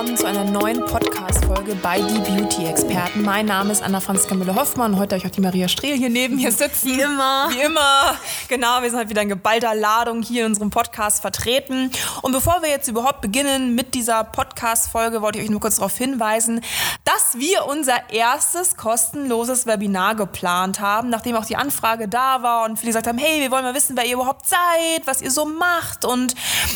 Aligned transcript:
Willkommen 0.00 0.16
zu 0.16 0.26
einer 0.26 0.44
neuen 0.44 0.86
Podcast-Folge 1.50 1.74
bei 1.82 2.00
Die 2.00 2.18
Beauty-Experten. 2.18 3.22
Mein 3.22 3.46
Name 3.46 3.72
ist 3.72 3.82
Anna-Franziska 3.82 4.36
Müller-Hoffmann. 4.36 4.96
Heute 4.98 5.16
habe 5.16 5.24
ich 5.24 5.26
auch 5.26 5.34
die 5.34 5.40
Maria 5.40 5.66
Strehl 5.66 5.96
hier 5.96 6.08
neben 6.08 6.36
mir 6.36 6.52
sitzen. 6.52 6.86
Wie 6.86 7.00
immer. 7.00 7.48
Wie 7.50 7.60
immer. 7.60 8.14
Genau, 8.46 8.80
wir 8.80 8.88
sind 8.88 8.98
halt 8.98 9.08
wieder 9.08 9.22
in 9.22 9.28
geballter 9.28 9.74
Ladung 9.74 10.22
hier 10.22 10.42
in 10.42 10.52
unserem 10.52 10.70
Podcast 10.70 11.20
vertreten. 11.20 11.90
Und 12.22 12.30
bevor 12.30 12.62
wir 12.62 12.68
jetzt 12.68 12.86
überhaupt 12.86 13.20
beginnen 13.20 13.74
mit 13.74 13.94
dieser 13.94 14.22
Podcast-Folge, 14.22 15.22
wollte 15.22 15.38
ich 15.38 15.44
euch 15.44 15.50
nur 15.50 15.60
kurz 15.60 15.76
darauf 15.76 15.96
hinweisen, 15.96 16.60
dass 17.04 17.36
wir 17.36 17.66
unser 17.66 18.10
erstes 18.10 18.76
kostenloses 18.76 19.66
Webinar 19.66 20.14
geplant 20.14 20.78
haben, 20.78 21.10
nachdem 21.10 21.34
auch 21.34 21.46
die 21.46 21.56
Anfrage 21.56 22.06
da 22.06 22.44
war 22.44 22.64
und 22.64 22.78
viele 22.78 22.90
gesagt 22.90 23.08
haben, 23.08 23.18
hey, 23.18 23.40
wir 23.40 23.50
wollen 23.50 23.64
mal 23.64 23.74
wissen, 23.74 23.96
wer 23.96 24.06
ihr 24.06 24.14
überhaupt 24.14 24.46
seid, 24.46 25.06
was 25.06 25.20
ihr 25.20 25.32
so 25.32 25.46
macht 25.46 26.04
und 26.04 26.34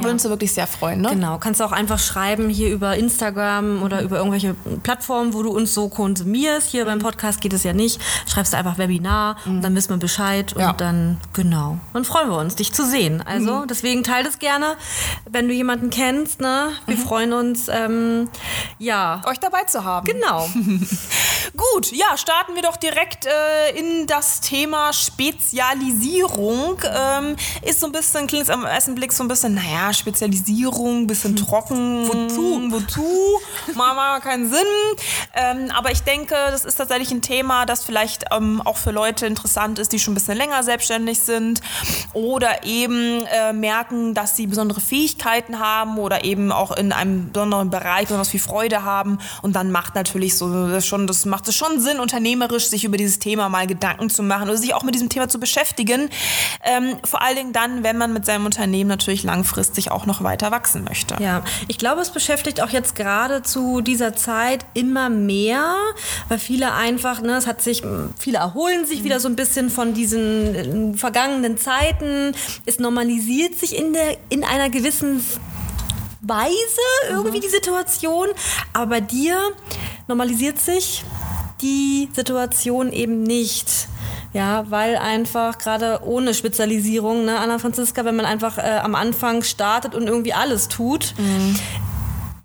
Ja. 0.00 0.04
Würden 0.04 0.14
uns 0.14 0.24
wirklich 0.24 0.52
sehr 0.52 0.66
freuen, 0.66 1.02
ne? 1.02 1.10
Genau, 1.10 1.38
kannst 1.38 1.60
du 1.60 1.64
auch 1.64 1.72
einfach 1.72 1.98
schreiben 1.98 2.48
hier 2.48 2.70
über 2.70 2.96
Instagram 2.96 3.82
oder 3.82 4.02
über 4.02 4.18
irgendwelche 4.18 4.54
Plattformen, 4.82 5.34
wo 5.34 5.42
du 5.42 5.50
uns 5.50 5.74
so 5.74 5.88
konsumierst. 5.88 6.70
Hier 6.70 6.84
beim 6.84 6.98
Podcast 6.98 7.40
geht 7.40 7.52
es 7.52 7.64
ja 7.64 7.72
nicht. 7.72 8.00
Schreibst 8.26 8.52
du 8.52 8.56
einfach 8.56 8.78
Webinar, 8.78 9.36
mhm. 9.44 9.62
dann 9.62 9.74
wissen 9.74 9.90
wir 9.90 9.98
Bescheid 9.98 10.52
und 10.54 10.60
ja. 10.60 10.72
dann, 10.72 11.18
genau. 11.32 11.78
Dann 11.92 12.04
freuen 12.04 12.30
wir 12.30 12.38
uns, 12.38 12.56
dich 12.56 12.72
zu 12.72 12.84
sehen. 12.84 13.22
Also 13.24 13.60
mhm. 13.60 13.68
deswegen 13.68 14.02
teile 14.02 14.24
das 14.24 14.38
gerne, 14.38 14.76
wenn 15.30 15.48
du 15.48 15.54
jemanden 15.54 15.90
kennst, 15.90 16.40
ne? 16.40 16.70
Wir 16.86 16.96
mhm. 16.96 17.00
freuen 17.00 17.32
uns, 17.32 17.68
ähm, 17.68 18.28
ja. 18.78 19.20
Euch 19.26 19.38
dabei 19.38 19.64
zu 19.64 19.84
haben. 19.84 20.06
Genau. 20.06 20.48
Gut, 21.56 21.92
ja, 21.92 22.16
starten 22.16 22.54
wir 22.54 22.62
doch 22.62 22.76
direkt 22.76 23.26
äh, 23.26 23.78
in 23.78 24.06
das 24.06 24.40
Thema 24.40 24.92
Spezialisierung. 24.92 26.78
Ähm, 26.84 27.36
ist 27.62 27.80
so 27.80 27.86
ein 27.86 27.92
bisschen, 27.92 28.26
klingt 28.26 28.44
es 28.44 28.50
am 28.50 28.64
ersten 28.64 28.94
Blick 28.94 29.12
so 29.12 29.24
ein 29.24 29.28
bisschen, 29.28 29.54
naja, 29.54 29.89
ja, 29.90 29.94
Spezialisierung, 29.94 31.06
bisschen 31.06 31.36
hm. 31.36 31.36
trocken. 31.36 32.08
Wozu? 32.08 32.70
Wozu? 32.70 33.40
Mama, 33.74 34.20
keinen 34.20 34.48
Sinn. 34.48 34.66
Ähm, 35.34 35.70
aber 35.76 35.92
ich 35.92 36.02
denke, 36.02 36.34
das 36.50 36.64
ist 36.64 36.76
tatsächlich 36.76 37.10
ein 37.12 37.22
Thema, 37.22 37.64
das 37.66 37.84
vielleicht 37.84 38.24
ähm, 38.32 38.60
auch 38.64 38.76
für 38.76 38.90
Leute 38.90 39.26
interessant 39.26 39.78
ist, 39.78 39.92
die 39.92 39.98
schon 39.98 40.12
ein 40.12 40.14
bisschen 40.14 40.36
länger 40.36 40.62
selbstständig 40.62 41.20
sind 41.20 41.60
oder 42.12 42.64
eben 42.64 43.24
äh, 43.26 43.52
merken, 43.52 44.14
dass 44.14 44.36
sie 44.36 44.46
besondere 44.46 44.80
Fähigkeiten 44.80 45.60
haben 45.60 45.98
oder 45.98 46.24
eben 46.24 46.50
auch 46.50 46.72
in 46.72 46.92
einem 46.92 47.30
besonderen 47.32 47.70
Bereich 47.70 48.04
besonders 48.06 48.28
viel 48.28 48.40
Freude 48.40 48.82
haben. 48.82 49.18
Und 49.42 49.54
dann 49.54 49.70
macht 49.70 49.94
natürlich 49.94 50.36
so 50.36 50.68
das 50.68 50.86
schon, 50.86 51.06
das 51.06 51.24
macht 51.26 51.46
es 51.48 51.54
schon 51.54 51.80
Sinn, 51.80 52.00
unternehmerisch 52.00 52.68
sich 52.68 52.84
über 52.84 52.96
dieses 52.96 53.18
Thema 53.18 53.48
mal 53.48 53.66
Gedanken 53.66 54.10
zu 54.10 54.22
machen 54.22 54.48
oder 54.48 54.58
sich 54.58 54.74
auch 54.74 54.82
mit 54.82 54.94
diesem 54.94 55.08
Thema 55.08 55.28
zu 55.28 55.38
beschäftigen. 55.38 56.10
Ähm, 56.64 56.96
vor 57.04 57.22
allen 57.22 57.36
Dingen 57.36 57.52
dann, 57.52 57.84
wenn 57.84 57.96
man 57.96 58.12
mit 58.12 58.26
seinem 58.26 58.46
Unternehmen 58.46 58.88
natürlich 58.88 59.22
langfristig 59.22 59.92
auch 59.92 60.06
noch 60.06 60.24
weiter 60.24 60.50
wachsen 60.50 60.84
möchte. 60.84 61.16
Ja, 61.22 61.44
ich 61.68 61.78
glaube, 61.78 62.00
es 62.00 62.10
beschäftigt 62.10 62.60
auch 62.60 62.70
jetzt 62.70 62.96
gerade 62.96 63.42
zu 63.42 63.80
dieser 63.80 64.16
Zeit 64.16 64.66
immer 64.74 65.08
mehr, 65.08 65.19
weil 66.28 66.38
viele 66.38 66.72
einfach, 66.72 67.20
ne, 67.20 67.36
es 67.36 67.46
hat 67.46 67.62
sich, 67.62 67.82
viele 68.18 68.38
erholen 68.38 68.84
sich 68.84 69.04
wieder 69.04 69.20
so 69.20 69.28
ein 69.28 69.36
bisschen 69.36 69.70
von 69.70 69.94
diesen 69.94 70.92
äh, 70.94 70.96
vergangenen 70.96 71.58
Zeiten. 71.58 72.32
Es 72.66 72.78
normalisiert 72.78 73.56
sich 73.58 73.76
in, 73.76 73.92
der, 73.92 74.16
in 74.28 74.44
einer 74.44 74.70
gewissen 74.70 75.24
Weise 76.20 76.54
irgendwie 77.08 77.38
mhm. 77.38 77.42
die 77.42 77.48
Situation, 77.48 78.28
aber 78.72 78.86
bei 78.86 79.00
dir 79.00 79.38
normalisiert 80.08 80.58
sich 80.58 81.04
die 81.62 82.08
Situation 82.12 82.92
eben 82.92 83.22
nicht. 83.22 83.88
Ja, 84.32 84.70
weil 84.70 84.96
einfach 84.96 85.58
gerade 85.58 86.02
ohne 86.04 86.34
Spezialisierung, 86.34 87.24
ne, 87.24 87.38
Anna 87.38 87.58
Franziska, 87.58 88.04
wenn 88.04 88.14
man 88.14 88.26
einfach 88.26 88.58
äh, 88.58 88.80
am 88.80 88.94
Anfang 88.94 89.42
startet 89.42 89.96
und 89.96 90.06
irgendwie 90.06 90.32
alles 90.32 90.68
tut, 90.68 91.14
mhm 91.18 91.56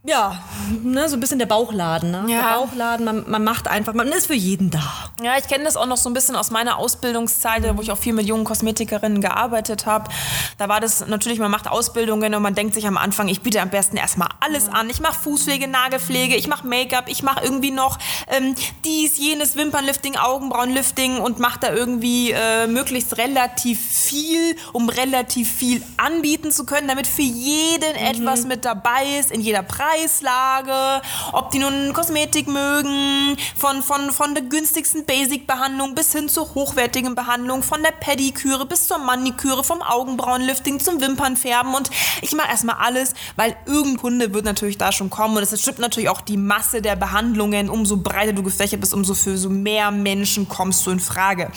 ja, 0.08 0.40
ne, 0.84 1.10
so 1.10 1.16
ein 1.16 1.20
bisschen 1.20 1.40
der 1.40 1.48
Bauchladen. 1.48 2.12
Ne? 2.12 2.26
Ja. 2.28 2.42
Der 2.42 2.60
Bauchladen, 2.60 3.06
man, 3.06 3.24
man 3.28 3.44
macht 3.44 3.68
einfach, 3.68 3.94
man 3.94 4.08
ist 4.10 4.28
für 4.28 4.36
jeden 4.36 4.70
da. 4.70 4.84
Ja, 5.22 5.38
ich 5.38 5.48
kenne 5.48 5.64
das 5.64 5.78
auch 5.78 5.88
noch 5.88 5.98
so 5.98 6.10
ein 6.10 6.14
bisschen 6.14 6.36
aus 6.36 6.52
meiner 6.52 6.78
Ausbildungszeit, 6.78 7.64
wo 7.76 7.82
ich 7.82 7.92
auch 7.92 7.98
viel 7.98 8.14
mit 8.14 8.28
jungen 8.28 8.44
Kosmetikerinnen 8.44 9.22
gearbeitet 9.22 9.86
habe. 9.86 10.10
Da 10.58 10.70
war 10.70 10.80
das 10.80 11.08
natürlich, 11.08 11.40
man 11.40 11.50
macht 11.50 11.68
Ausbildungen 11.68 12.36
und 12.36 12.42
man 12.44 12.54
denkt 12.54 12.76
sich 12.76 12.86
am 12.88 12.98
Anfang, 12.98 13.28
ich 13.30 13.42
biete 13.42 13.62
am 13.62 13.70
besten 13.70 13.98
erstmal 13.98 14.30
alles 14.42 14.70
an. 14.70 14.90
Ich 14.90 15.00
mache 15.00 15.20
Fußpflege, 15.20 15.68
Nagelpflege, 15.68 16.36
ich 16.36 16.48
mache 16.48 16.68
Make-up, 16.68 17.06
ich 17.08 17.24
mache 17.24 17.44
irgendwie 17.44 17.72
noch 17.72 17.98
ähm, 18.28 18.56
dies, 18.84 19.18
jenes, 19.18 19.56
Wimpernlifting, 19.56 20.18
Augenbrauenlifting 20.18 21.18
und 21.20 21.40
mache 21.40 21.60
da 21.62 21.74
irgendwie 21.74 22.32
äh, 22.32 22.68
möglichst 22.68 23.18
relativ 23.18 23.80
viel, 23.82 24.56
um 24.72 24.90
relativ 24.90 25.52
viel 25.52 25.82
anbieten 25.98 26.52
zu 26.52 26.66
können, 26.66 26.88
damit 26.88 27.08
für 27.08 27.24
jeden 27.24 27.94
mhm. 27.94 28.06
etwas 28.06 28.46
mit 28.46 28.66
dabei 28.66 29.06
ist, 29.20 29.32
in 29.32 29.42
jeder 29.42 29.64
Preis 29.64 29.95
Preislage, 29.96 31.02
ob 31.32 31.52
die 31.52 31.60
nun 31.60 31.94
Kosmetik 31.94 32.48
mögen, 32.48 33.38
von, 33.56 33.82
von, 33.82 34.12
von 34.12 34.34
der 34.34 34.44
günstigsten 34.44 35.06
Basic-Behandlung 35.06 35.96
bis 35.96 36.12
hin 36.12 36.28
zur 36.28 36.54
hochwertigen 36.54 37.16
Behandlung, 37.16 37.64
von 37.64 37.82
der 37.82 37.92
Pediküre 37.92 38.66
bis 38.66 38.88
zur 38.88 38.98
Maniküre, 38.98 39.64
vom 39.64 39.82
Augenbrauenlifting 39.82 40.80
zum 40.80 41.00
Wimpernfärben. 41.00 41.74
Und 41.74 41.90
ich 42.22 42.34
mache 42.34 42.50
erstmal 42.50 42.76
alles, 42.80 43.14
weil 43.36 43.56
irgendein 43.66 43.98
Kunde 43.98 44.34
wird 44.34 44.46
natürlich 44.46 44.78
da 44.78 44.92
schon 44.92 45.10
kommen. 45.10 45.38
Und 45.38 45.44
es 45.44 45.62
stimmt 45.62 45.80
natürlich 45.80 46.10
auch 46.10 46.22
die 46.22 46.38
Masse 46.38 46.82
der 46.82 46.96
Behandlungen, 46.96 47.70
umso 47.70 47.98
breiter 47.98 48.34
du 48.34 48.44
gefächert 48.44 48.82
bist, 48.82 48.94
umso 48.94 49.14
für 49.14 49.38
so 49.38 49.50
mehr 49.50 49.92
Menschen 49.92 50.50
kommst 50.50 50.86
du 50.86 50.92
in 50.92 51.00
Frage. 51.00 51.52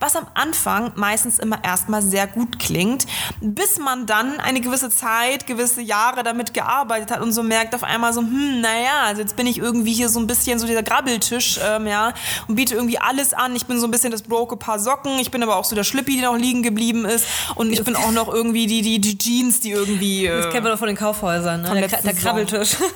Was 0.00 0.16
am 0.16 0.26
Anfang 0.34 0.92
meistens 0.96 1.38
immer 1.38 1.62
erstmal 1.62 2.02
sehr 2.02 2.26
gut 2.26 2.58
klingt, 2.58 3.06
bis 3.40 3.78
man 3.78 4.06
dann 4.06 4.40
eine 4.40 4.60
gewisse 4.60 4.90
Zeit, 4.90 5.46
gewisse 5.46 5.80
Jahre 5.80 6.24
damit 6.24 6.54
gearbeitet 6.54 7.12
hat 7.12 7.20
und 7.20 7.32
so 7.32 7.42
merkt 7.42 7.74
auf 7.74 7.83
einmal 7.84 8.12
so, 8.12 8.20
hm, 8.20 8.60
naja, 8.60 9.02
also 9.04 9.20
jetzt 9.20 9.36
bin 9.36 9.46
ich 9.46 9.58
irgendwie 9.58 9.92
hier 9.92 10.08
so 10.08 10.20
ein 10.20 10.26
bisschen 10.26 10.58
so 10.58 10.66
dieser 10.66 10.82
Grabbeltisch, 10.82 11.58
ähm, 11.64 11.86
ja, 11.86 12.12
und 12.48 12.56
biete 12.56 12.74
irgendwie 12.74 12.98
alles 12.98 13.34
an. 13.34 13.54
Ich 13.56 13.66
bin 13.66 13.78
so 13.78 13.86
ein 13.86 13.90
bisschen 13.90 14.10
das 14.10 14.22
broke 14.22 14.56
Paar 14.56 14.78
Socken, 14.78 15.18
ich 15.18 15.30
bin 15.30 15.42
aber 15.42 15.56
auch 15.56 15.64
so 15.64 15.76
der 15.76 15.84
Schlippi, 15.84 16.20
der 16.20 16.30
noch 16.30 16.38
liegen 16.38 16.62
geblieben 16.62 17.04
ist 17.04 17.26
und 17.54 17.72
ich 17.72 17.82
bin 17.84 17.96
auch 17.96 18.12
noch 18.12 18.32
irgendwie 18.32 18.66
die, 18.66 18.82
die, 18.82 19.00
die 19.00 19.18
Jeans, 19.18 19.60
die 19.60 19.70
irgendwie... 19.70 20.26
Äh, 20.26 20.42
das 20.42 20.50
kennen 20.50 20.64
wir 20.64 20.72
doch 20.72 20.78
von 20.78 20.88
den 20.88 20.96
Kaufhäusern, 20.96 21.62
ne? 21.62 21.86
der, 21.88 21.88
der 21.88 22.14
Krabbeltisch. 22.14 22.76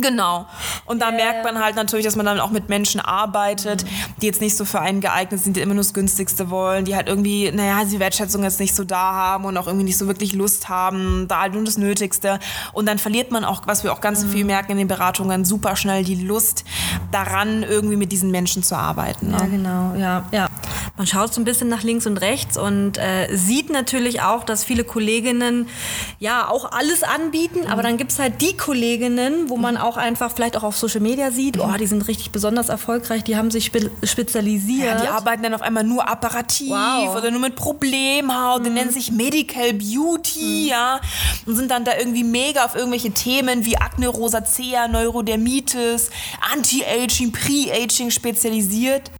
Genau. 0.00 0.46
Und 0.86 1.00
da 1.00 1.08
yeah. 1.08 1.16
merkt 1.16 1.44
man 1.44 1.62
halt 1.62 1.76
natürlich, 1.76 2.04
dass 2.04 2.16
man 2.16 2.26
dann 2.26 2.40
auch 2.40 2.50
mit 2.50 2.68
Menschen 2.68 3.00
arbeitet, 3.00 3.84
die 4.20 4.26
jetzt 4.26 4.40
nicht 4.40 4.56
so 4.56 4.64
für 4.64 4.80
einen 4.80 5.00
geeignet 5.00 5.42
sind, 5.42 5.56
die 5.56 5.60
immer 5.60 5.74
nur 5.74 5.82
das 5.82 5.94
Günstigste 5.94 6.50
wollen, 6.50 6.84
die 6.84 6.96
halt 6.96 7.08
irgendwie, 7.08 7.50
naja, 7.50 7.84
die 7.84 8.00
Wertschätzung 8.00 8.42
jetzt 8.42 8.60
nicht 8.60 8.74
so 8.74 8.84
da 8.84 9.12
haben 9.12 9.44
und 9.44 9.56
auch 9.56 9.66
irgendwie 9.66 9.84
nicht 9.84 9.98
so 9.98 10.06
wirklich 10.06 10.32
Lust 10.32 10.68
haben, 10.68 11.26
da 11.28 11.40
halt 11.40 11.54
nur 11.54 11.64
das 11.64 11.78
Nötigste. 11.78 12.38
Und 12.72 12.86
dann 12.86 12.98
verliert 12.98 13.30
man 13.30 13.44
auch, 13.44 13.62
was 13.66 13.84
wir 13.84 13.92
auch 13.92 14.00
ganz 14.00 14.24
mhm. 14.24 14.30
viel 14.30 14.44
merken 14.44 14.72
in 14.72 14.78
den 14.78 14.88
Beratungen, 14.88 15.44
super 15.44 15.76
schnell 15.76 16.04
die 16.04 16.14
Lust 16.14 16.64
daran, 17.10 17.62
irgendwie 17.62 17.96
mit 17.96 18.12
diesen 18.12 18.30
Menschen 18.30 18.62
zu 18.62 18.76
arbeiten. 18.76 19.30
Ne? 19.30 19.36
Ja, 19.38 19.46
genau, 19.46 19.94
ja, 19.96 20.24
ja. 20.32 20.48
Man 20.96 21.06
schaut 21.06 21.32
so 21.32 21.40
ein 21.40 21.44
bisschen 21.44 21.68
nach 21.68 21.82
links 21.82 22.06
und 22.06 22.18
rechts 22.18 22.58
und 22.58 22.98
äh, 22.98 23.34
sieht 23.34 23.70
natürlich 23.70 24.20
auch, 24.20 24.44
dass 24.44 24.62
viele 24.62 24.84
Kolleginnen 24.84 25.68
ja 26.18 26.48
auch 26.48 26.70
alles 26.70 27.02
anbieten, 27.02 27.66
aber 27.66 27.82
dann 27.82 27.96
gibt 27.96 28.12
es 28.12 28.18
halt 28.18 28.42
die 28.42 28.56
Kolleginnen, 28.56 29.48
wo 29.48 29.56
man 29.56 29.76
auch 29.78 29.96
einfach 29.96 30.32
vielleicht 30.34 30.56
auch 30.56 30.62
auf 30.62 30.76
Social 30.76 31.00
Media 31.00 31.30
sieht, 31.30 31.58
oh, 31.58 31.72
die 31.78 31.86
sind 31.86 32.06
richtig 32.08 32.30
besonders 32.30 32.68
erfolgreich, 32.68 33.24
die 33.24 33.36
haben 33.36 33.50
sich 33.50 33.66
spe 33.66 33.90
spezialisiert. 34.04 34.86
Ja, 34.98 35.00
die 35.00 35.08
arbeiten 35.08 35.42
dann 35.42 35.54
auf 35.54 35.62
einmal 35.62 35.84
nur 35.84 36.06
apparativ 36.08 36.70
Wow. 36.70 37.16
oder 37.16 37.30
nur 37.30 37.40
mit 37.40 37.56
Problemhaut, 37.56 38.64
die 38.66 38.70
nennen 38.70 38.90
sich 38.90 39.10
Medical 39.10 39.72
Beauty, 39.72 40.68
ja, 40.68 41.00
und 41.46 41.56
sind 41.56 41.70
dann 41.70 41.84
da 41.84 41.96
irgendwie 41.96 42.24
mega 42.24 42.64
auf 42.64 42.74
irgendwelche 42.74 43.12
Themen 43.12 43.64
wie 43.64 43.78
Akne, 43.78 44.08
Rosacea, 44.08 44.88
Neurodermitis, 44.88 46.10
Anti-Aging, 46.52 47.32
Pre-Aging 47.32 48.10
spezialisiert. 48.10 49.10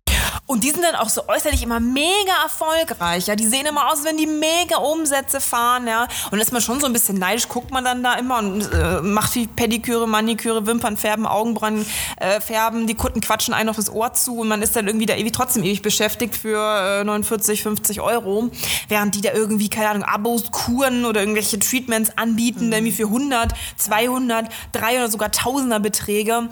Und 0.47 0.65
die 0.65 0.71
sind 0.71 0.83
dann 0.83 0.97
auch 0.97 1.09
so 1.09 1.29
äußerlich 1.29 1.63
immer 1.63 1.81
mega 1.81 2.43
erfolgreich. 2.43 3.27
Ja, 3.27 3.37
die 3.37 3.47
sehen 3.47 3.65
immer 3.65 3.91
aus, 3.91 4.05
wenn 4.05 4.17
die 4.17 4.27
mega 4.27 4.77
Umsätze 4.77 5.41
fahren. 5.41 5.87
Ja, 5.87 6.09
und 6.31 6.41
ist 6.41 6.53
man 6.53 6.61
schon 6.61 6.81
so 6.81 6.87
ein 6.87 6.93
bisschen 6.93 7.17
neidisch. 7.17 7.49
Guckt 7.49 7.71
man 7.71 7.85
dann 7.85 8.03
da 8.03 8.15
immer 8.15 8.39
und 8.39 8.71
äh, 8.73 9.01
macht 9.01 9.35
die 9.37 9.47
Pediküre, 9.47 10.07
Maniküre, 10.09 10.67
Wimpern 10.67 10.97
färben, 10.97 11.27
Augenbrauen 11.27 11.87
äh, 12.17 12.41
färben. 12.41 12.87
Die 12.87 12.95
Kunden 12.95 13.21
quatschen 13.21 13.55
einen 13.55 13.69
auf 13.69 13.77
das 13.77 13.91
Ohr 13.91 14.13
zu 14.15 14.41
und 14.41 14.49
man 14.49 14.63
ist 14.63 14.75
dann 14.75 14.89
irgendwie 14.89 15.07
da 15.07 15.15
ewig 15.15 15.33
trotzdem 15.33 15.63
ewig 15.63 15.81
beschäftigt 15.81 16.37
für 16.37 17.01
äh, 17.01 17.05
49, 17.05 17.63
50 17.63 18.01
Euro, 18.01 18.51
während 18.89 19.15
die 19.15 19.21
da 19.21 19.33
irgendwie 19.33 19.71
keine 19.71 19.91
Ahnung 19.91 20.03
Abos, 20.03 20.51
Kuren 20.51 21.05
oder 21.05 21.21
irgendwelche 21.21 21.61
Treatments 21.61 22.19
anbieten, 22.19 22.73
irgendwie 22.73 22.93
für 22.93 23.05
100, 23.07 23.55
200, 23.77 24.49
300, 24.73 25.11
sogar 25.11 25.31
Tausender 25.31 25.81
Beträge. 25.81 26.49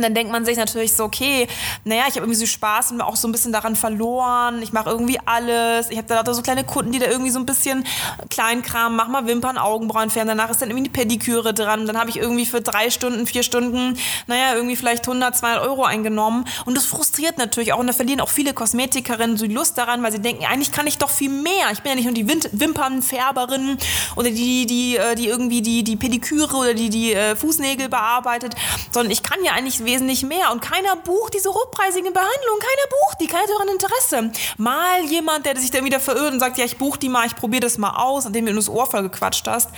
Und 0.00 0.04
dann 0.04 0.14
denkt 0.14 0.32
man 0.32 0.46
sich 0.46 0.56
natürlich 0.56 0.94
so, 0.94 1.04
okay, 1.04 1.46
naja, 1.84 2.04
ich 2.08 2.14
habe 2.14 2.20
irgendwie 2.20 2.38
so 2.38 2.46
Spaß 2.46 2.92
und 2.92 3.02
auch 3.02 3.16
so 3.16 3.28
ein 3.28 3.32
bisschen 3.32 3.52
daran 3.52 3.76
verloren. 3.76 4.62
Ich 4.62 4.72
mache 4.72 4.88
irgendwie 4.88 5.18
alles. 5.26 5.90
Ich 5.90 5.98
habe 5.98 6.06
da 6.08 6.32
so 6.32 6.40
kleine 6.40 6.64
Kunden, 6.64 6.92
die 6.92 6.98
da 6.98 7.06
irgendwie 7.06 7.30
so 7.30 7.38
ein 7.38 7.44
bisschen 7.44 7.84
Kleinkram, 8.30 8.96
mach 8.96 9.08
mal 9.08 9.26
Wimpern, 9.26 9.58
Augenbrauen 9.58 10.08
fern. 10.08 10.26
Danach 10.26 10.48
ist 10.48 10.62
dann 10.62 10.70
irgendwie 10.70 10.84
die 10.84 10.90
Pediküre 10.90 11.52
dran. 11.52 11.86
Dann 11.86 11.98
habe 11.98 12.08
ich 12.08 12.16
irgendwie 12.16 12.46
für 12.46 12.62
drei 12.62 12.88
Stunden, 12.88 13.26
vier 13.26 13.42
Stunden, 13.42 13.98
naja, 14.26 14.54
irgendwie 14.54 14.74
vielleicht 14.74 15.06
100, 15.06 15.36
200 15.36 15.62
Euro 15.64 15.84
eingenommen. 15.84 16.46
Und 16.64 16.78
das 16.78 16.86
frustriert 16.86 17.36
natürlich 17.36 17.74
auch. 17.74 17.78
Und 17.78 17.86
da 17.86 17.92
verlieren 17.92 18.22
auch 18.22 18.30
viele 18.30 18.54
Kosmetikerinnen 18.54 19.36
so 19.36 19.46
die 19.46 19.54
Lust 19.54 19.76
daran, 19.76 20.02
weil 20.02 20.12
sie 20.12 20.20
denken, 20.20 20.46
eigentlich 20.46 20.72
kann 20.72 20.86
ich 20.86 20.96
doch 20.96 21.10
viel 21.10 21.28
mehr. 21.28 21.72
Ich 21.72 21.80
bin 21.80 21.90
ja 21.90 21.96
nicht 21.96 22.06
nur 22.06 22.14
die 22.14 22.26
Wimpernfärberin 22.58 23.76
oder 24.16 24.30
die, 24.30 24.64
die, 24.64 24.96
äh, 24.96 25.14
die 25.14 25.26
irgendwie 25.26 25.60
die, 25.60 25.84
die 25.84 25.96
Pediküre 25.96 26.56
oder 26.56 26.72
die, 26.72 26.88
die 26.88 27.12
äh, 27.12 27.36
Fußnägel 27.36 27.90
bearbeitet, 27.90 28.54
sondern 28.90 29.10
ich 29.10 29.22
kann 29.22 29.38
ja 29.44 29.52
eigentlich 29.52 29.84
wesentlich 29.90 30.22
mehr. 30.22 30.52
Und 30.52 30.60
keiner 30.62 30.96
bucht 30.96 31.34
diese 31.34 31.50
hochpreisigen 31.50 32.12
Behandlungen. 32.12 32.60
Keiner 32.60 32.86
bucht 32.90 33.20
die. 33.20 33.26
Keiner 33.26 33.42
hat 33.42 33.50
daran 33.50 33.68
Interesse. 33.68 34.32
Mal 34.56 35.04
jemand, 35.04 35.46
der 35.46 35.56
sich 35.56 35.70
dann 35.70 35.84
wieder 35.84 36.00
verirrt 36.00 36.32
und 36.32 36.40
sagt, 36.40 36.58
ja, 36.58 36.64
ich 36.64 36.78
buche 36.78 36.98
die 36.98 37.08
mal, 37.08 37.26
ich 37.26 37.36
probiere 37.36 37.62
das 37.62 37.78
mal 37.78 37.96
aus, 37.96 38.26
indem 38.26 38.46
du 38.46 38.54
das 38.54 38.68
Ohr 38.68 38.86
voll 38.86 39.02
gequatscht 39.02 39.46
hast. 39.48 39.70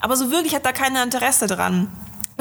Aber 0.00 0.16
so 0.16 0.30
wirklich 0.30 0.54
hat 0.54 0.66
da 0.66 0.72
keiner 0.72 1.02
Interesse 1.02 1.46
dran. 1.46 1.88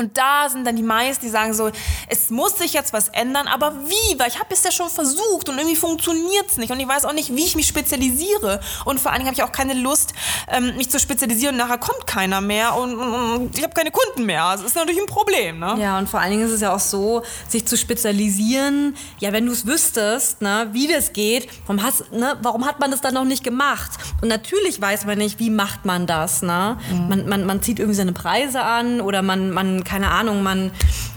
Und 0.02 0.18
da 0.18 0.50
sind 0.50 0.66
dann 0.66 0.76
die 0.76 0.84
meisten, 0.84 1.24
die 1.24 1.30
sagen 1.30 1.54
so, 1.54 1.70
es 2.10 2.32
muss 2.32 2.58
sich 2.58 2.74
jetzt 2.74 2.92
was 2.92 3.10
ändern, 3.10 3.48
aber 3.48 3.76
wie? 3.88 4.20
Weil 4.20 4.30
ich 4.30 4.40
habe 4.40 4.52
es 4.52 4.64
ja 4.64 4.72
schon 4.72 4.90
versucht 4.90 5.48
und 5.48 5.58
irgendwie 5.60 5.76
funktioniert 5.76 6.48
es 6.48 6.58
nicht 6.58 6.72
und 6.72 6.80
ich 6.80 6.88
weiß 6.88 7.06
auch 7.06 7.14
nicht, 7.14 7.36
wie 7.36 7.46
ich 7.46 7.56
mich 7.56 7.68
spezialisiere. 7.68 8.60
Und 8.86 9.00
vor 9.00 9.12
allen 9.12 9.20
Dingen 9.20 9.28
habe 9.28 9.36
ich 9.36 9.44
auch 9.44 9.52
keine 9.52 9.76
Lust, 9.76 10.14
ähm, 10.48 10.76
mich 10.76 10.90
zu 10.90 11.00
spezialisieren. 11.00 11.56
Nachher 11.56 11.78
kommt 11.78 12.08
keiner 12.08 12.42
mehr 12.42 12.76
und, 12.76 13.56
ich 13.56 13.62
habe 13.62 13.74
keine 13.76 13.92
Kunden 13.92 14.26
mehr. 14.26 14.52
Das 14.54 14.64
ist 14.64 14.76
natürlich 14.76 15.00
ein 15.00 15.06
Problem. 15.06 15.60
Ne? 15.60 15.76
Ja, 15.80 16.00
und 16.00 16.10
vor 16.10 16.20
allen 16.20 16.32
Dingen 16.32 16.46
ist 16.46 16.52
es 16.52 16.62
ja 16.62 16.74
auch 16.74 16.80
so, 16.80 17.22
sich 17.48 17.68
zu 17.68 17.78
spezialisieren. 17.78 18.96
Ja, 19.20 19.34
wenn 19.34 19.46
du 19.46 19.52
es 19.52 19.68
wüsstest, 19.68 20.42
ne, 20.42 20.70
wie 20.72 20.88
das 20.88 21.14
geht, 21.14 21.48
warum, 21.68 21.84
hast, 21.84 22.12
ne, 22.12 22.38
warum 22.42 22.66
hat 22.66 22.80
man 22.80 22.90
das 22.90 23.02
dann 23.02 23.14
noch 23.14 23.26
nicht 23.26 23.44
gemacht? 23.44 23.92
Und 24.22 24.30
natürlich 24.30 24.82
weiß 24.82 25.06
man 25.06 25.20
nicht, 25.20 25.38
wie 25.38 25.52
macht 25.52 25.86
man 25.86 26.08
das. 26.08 26.42
Ne? 26.42 26.78
Man, 27.08 27.30
man, 27.30 27.46
man 27.46 27.62
zieht 27.62 27.78
irgendwie 27.78 27.98
seine 27.98 28.14
Preise 28.14 28.64
an 28.64 29.00
oder 29.02 29.22
man, 29.22 29.52
man 29.52 29.84
keine 29.92 30.10
Ahnung, 30.10 30.42
man, 30.42 30.72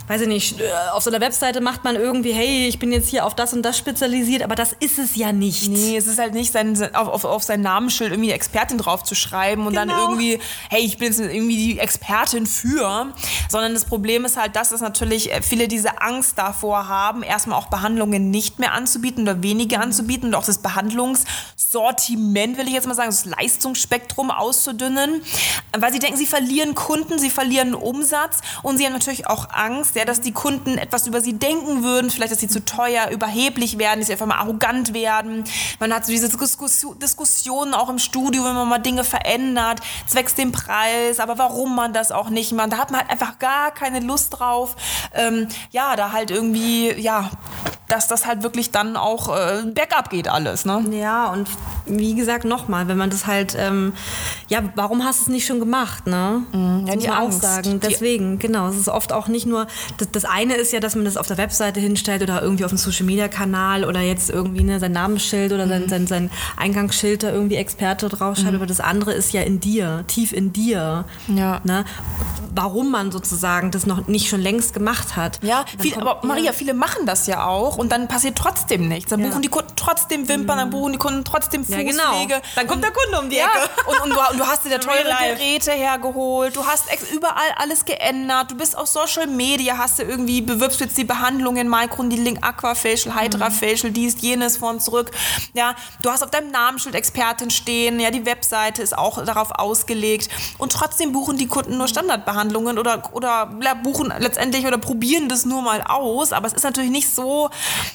weiß 0.07 0.21
ich 0.21 0.27
nicht, 0.27 0.59
äh, 0.59 0.63
auf 0.93 1.03
so 1.03 1.09
einer 1.09 1.19
Webseite 1.19 1.61
macht 1.61 1.83
man 1.83 1.95
irgendwie, 1.95 2.31
hey, 2.31 2.67
ich 2.67 2.79
bin 2.79 2.91
jetzt 2.91 3.09
hier 3.09 3.25
auf 3.25 3.35
das 3.35 3.53
und 3.53 3.63
das 3.63 3.77
spezialisiert, 3.77 4.43
aber 4.43 4.55
das 4.55 4.73
ist 4.79 4.99
es 4.99 5.15
ja 5.15 5.31
nicht. 5.31 5.69
Nee, 5.69 5.97
es 5.97 6.07
ist 6.07 6.19
halt 6.19 6.33
nicht 6.33 6.51
sein, 6.51 6.77
auf, 6.95 7.07
auf, 7.07 7.25
auf 7.25 7.43
sein 7.43 7.61
Namensschild 7.61 8.11
irgendwie 8.11 8.31
Expertin 8.31 8.77
drauf 8.77 9.03
zu 9.03 9.15
schreiben 9.15 9.65
und 9.67 9.73
dann 9.73 9.87
Genau. 9.89 10.09
irgendwie, 10.09 10.39
hey, 10.69 10.81
ich 10.81 10.97
bin 10.97 11.07
jetzt 11.07 11.19
irgendwie 11.19 11.55
die 11.57 11.79
Expertin 11.79 12.45
für, 12.45 13.13
sondern 13.49 13.73
das 13.73 13.85
Problem 13.85 14.25
ist 14.25 14.37
halt, 14.37 14.55
dass 14.55 14.71
es 14.71 14.81
natürlich 14.81 15.31
äh, 15.31 15.41
viele 15.41 15.67
diese 15.67 16.01
Angst 16.01 16.37
davor 16.37 16.87
haben, 16.87 17.23
erstmal 17.23 17.57
auch 17.57 17.67
Behandlungen 17.67 18.29
nicht 18.31 18.59
mehr 18.59 18.73
anzubieten 18.73 19.23
oder 19.23 19.41
wenige 19.43 19.79
anzubieten 19.79 20.29
und 20.29 20.35
auch 20.35 20.45
das 20.45 20.59
Behandlungssortiment, 20.59 22.57
will 22.57 22.67
ich 22.67 22.73
jetzt 22.73 22.87
mal 22.87 22.93
sagen, 22.95 23.09
das 23.09 23.25
Leistungsspektrum 23.25 24.31
auszudünnen, 24.31 25.21
weil 25.77 25.91
sie 25.93 25.99
denken, 25.99 26.17
sie 26.17 26.25
verlieren 26.25 26.75
Kunden, 26.75 27.19
sie 27.19 27.29
verlieren 27.29 27.73
Umsatz 27.73 28.39
und 28.63 28.77
sie 28.77 28.85
haben 28.85 28.93
natürlich 28.93 29.27
auch 29.27 29.49
Angst, 29.51 29.94
ja, 29.95 30.05
dass 30.05 30.21
die 30.21 30.31
Kunden 30.31 30.77
etwas 30.77 31.07
über 31.07 31.21
sie 31.21 31.33
denken 31.33 31.83
würden, 31.83 32.09
vielleicht, 32.09 32.31
dass 32.31 32.39
sie 32.39 32.47
zu 32.47 32.63
teuer, 32.63 33.09
überheblich 33.11 33.77
werden, 33.77 33.99
dass 33.99 34.07
sie 34.07 34.13
einfach 34.13 34.25
mal 34.25 34.37
arrogant 34.37 34.93
werden. 34.93 35.43
Man 35.79 35.93
hat 35.93 36.05
so 36.05 36.11
diese 36.11 36.29
Diskussion, 36.29 36.97
Diskussionen 36.99 37.73
auch 37.73 37.89
im 37.89 37.99
Studio, 37.99 38.43
wenn 38.43 38.53
man 38.55 38.67
mal 38.67 38.79
Dinge 38.79 39.03
verändert, 39.03 39.79
zwecks 40.07 40.35
dem 40.35 40.51
Preis, 40.51 41.19
aber 41.19 41.37
warum 41.37 41.75
man 41.75 41.93
das 41.93 42.11
auch 42.11 42.29
nicht 42.29 42.51
macht. 42.51 42.71
Da 42.73 42.77
hat 42.77 42.91
man 42.91 43.01
halt 43.01 43.09
einfach 43.11 43.39
gar 43.39 43.71
keine 43.71 43.99
Lust 43.99 44.39
drauf. 44.39 44.75
Ähm, 45.13 45.47
ja, 45.71 45.95
da 45.95 46.11
halt 46.11 46.31
irgendwie, 46.31 46.91
ja, 46.93 47.29
dass 47.87 48.07
das 48.07 48.25
halt 48.25 48.41
wirklich 48.43 48.71
dann 48.71 48.97
auch 48.97 49.29
äh, 49.35 49.61
bergab 49.65 50.09
geht 50.09 50.27
alles, 50.27 50.65
ne? 50.65 50.83
Ja, 50.91 51.27
und 51.27 51.47
wie 51.85 52.15
gesagt, 52.15 52.43
nochmal, 52.43 52.87
wenn 52.87 52.97
man 52.97 53.11
das 53.11 53.27
halt, 53.27 53.55
ähm, 53.59 53.93
ja, 54.47 54.61
warum 54.73 55.03
hast 55.03 55.19
du 55.19 55.23
es 55.25 55.29
nicht 55.29 55.45
schon 55.45 55.59
gemacht, 55.59 56.07
ne? 56.07 56.41
ja, 56.51 56.85
Das 56.85 56.95
muss 56.95 57.03
die 57.03 57.09
Angst. 57.09 57.41
sagen. 57.43 57.79
Die- 57.79 57.87
Deswegen, 57.87 58.39
genau. 58.39 58.67
Es 58.69 58.75
ist 58.75 58.89
oft 58.89 59.13
auch 59.13 59.27
nicht 59.27 59.45
nur, 59.45 59.67
das, 59.97 60.11
das 60.11 60.25
eine 60.25 60.55
ist 60.55 60.71
ja, 60.73 60.79
dass 60.79 60.95
man 60.95 61.05
das 61.05 61.17
auf 61.17 61.27
der 61.27 61.37
Webseite 61.37 61.79
hinstellt 61.79 62.21
oder 62.21 62.41
irgendwie 62.41 62.65
auf 62.65 62.71
dem 62.71 62.77
Social 62.77 63.05
Media 63.05 63.27
Kanal 63.27 63.85
oder 63.85 63.99
jetzt 64.01 64.29
irgendwie 64.29 64.63
ne, 64.63 64.79
sein 64.79 64.91
Namensschild 64.91 65.51
oder 65.51 65.65
Mhm. 65.65 65.69
sein, 65.69 65.87
sein, 65.89 66.07
sein 66.07 66.31
Eingangsschild 66.57 67.23
da 67.23 67.31
irgendwie 67.31 67.55
Experte 67.55 68.09
draufschreibt, 68.09 68.55
aber 68.55 68.65
das 68.65 68.79
andere 68.79 69.13
ist 69.13 69.33
ja 69.33 69.41
in 69.41 69.59
dir, 69.59 70.03
tief 70.07 70.31
in 70.33 70.53
dir. 70.53 71.05
Ja. 71.27 71.61
Ne? 71.63 71.85
Warum 72.53 72.89
man 72.91 73.11
sozusagen 73.11 73.71
das 73.71 73.85
noch 73.85 74.07
nicht 74.07 74.29
schon 74.29 74.39
längst 74.41 74.73
gemacht 74.73 75.15
hat. 75.17 75.39
Ja, 75.43 75.65
viel, 75.79 75.91
kommt- 75.91 76.07
aber 76.07 76.25
Maria, 76.25 76.53
viele 76.53 76.73
machen 76.73 77.05
das 77.05 77.27
ja 77.27 77.45
auch 77.45 77.77
und 77.77 77.91
dann 77.91 78.07
passiert 78.07 78.37
trotzdem 78.37 78.87
nichts. 78.87 79.09
Dann 79.09 79.19
Ja. 79.19 79.27
buchen 79.27 79.41
die 79.41 79.49
Kunden 79.49 79.73
trotzdem 79.75 80.27
Wimpern, 80.29 80.57
dann 80.57 80.69
buchen 80.69 80.93
die 80.93 80.97
Kunden 80.97 81.23
trotzdem 81.25 81.61
Ja, 81.67 81.77
Fußpflege. 81.77 81.91
genau. 82.27 82.41
Dann 82.55 82.67
kommt 82.67 82.83
der 82.83 82.91
Kunde 82.91 83.19
um 83.19 83.29
die 83.29 83.35
Ja, 83.37 83.45
Ecke. 83.45 83.89
und, 83.89 83.99
und, 84.03 84.09
du, 84.11 84.31
und 84.31 84.39
du 84.39 84.45
hast 84.45 84.63
dir 84.63 84.69
da 84.69 84.77
teure. 84.79 84.95
Geräte 85.35 85.71
hergeholt, 85.71 86.55
du 86.55 86.65
hast 86.65 86.85
überall 87.13 87.33
alles 87.57 87.83
geändert, 87.85 88.51
du 88.51 88.55
bist 88.55 88.77
auf 88.77 88.87
Social 88.87 89.27
Media, 89.27 89.74
hast 89.77 89.99
du 89.99 90.03
irgendwie, 90.03 90.41
bewirbst 90.41 90.79
jetzt 90.79 90.97
die 90.97 91.03
Behandlungen, 91.03 91.69
Microneedling, 91.69 92.41
Aquafacial, 92.41 93.15
Hydra 93.19 93.49
Facial, 93.49 93.91
dies, 93.91 94.15
jenes, 94.21 94.57
vor 94.57 94.69
und 94.69 94.81
zurück. 94.81 95.11
Ja, 95.53 95.75
du 96.01 96.09
hast 96.09 96.23
auf 96.23 96.31
deinem 96.31 96.51
Namensschild 96.51 96.95
Expertin 96.95 97.49
stehen, 97.49 97.99
ja, 97.99 98.11
die 98.11 98.25
Webseite 98.25 98.81
ist 98.81 98.97
auch 98.97 99.23
darauf 99.23 99.51
ausgelegt 99.51 100.29
und 100.57 100.71
trotzdem 100.71 101.11
buchen 101.11 101.37
die 101.37 101.47
Kunden 101.47 101.77
nur 101.77 101.87
Standardbehandlungen 101.87 102.77
oder, 102.77 103.03
oder 103.13 103.47
buchen 103.83 104.13
letztendlich 104.19 104.65
oder 104.65 104.77
probieren 104.77 105.29
das 105.29 105.45
nur 105.45 105.61
mal 105.61 105.81
aus, 105.81 106.31
aber 106.31 106.47
es 106.47 106.53
ist 106.53 106.63
natürlich 106.63 106.91
nicht 106.91 107.13
so, 107.13 107.49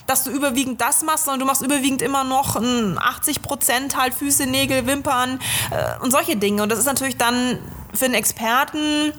dass 0.06 0.25
du 0.25 0.30
überwiegend 0.30 0.80
das 0.80 1.02
machst, 1.02 1.25
sondern 1.25 1.40
du 1.40 1.46
machst 1.46 1.62
überwiegend 1.62 2.02
immer 2.02 2.25
noch 2.25 2.56
ein 2.56 2.99
80 2.99 3.42
Prozent 3.42 3.96
halt 3.96 4.14
Füße, 4.14 4.46
Nägel, 4.46 4.87
Wimpern 4.87 5.40
äh, 5.70 6.02
und 6.02 6.10
solche 6.10 6.37
Dinge. 6.37 6.62
Und 6.62 6.70
das 6.70 6.78
ist 6.78 6.87
natürlich 6.87 7.16
dann 7.16 7.58
für 7.94 8.04
einen 8.04 8.14
Experten 8.14 9.12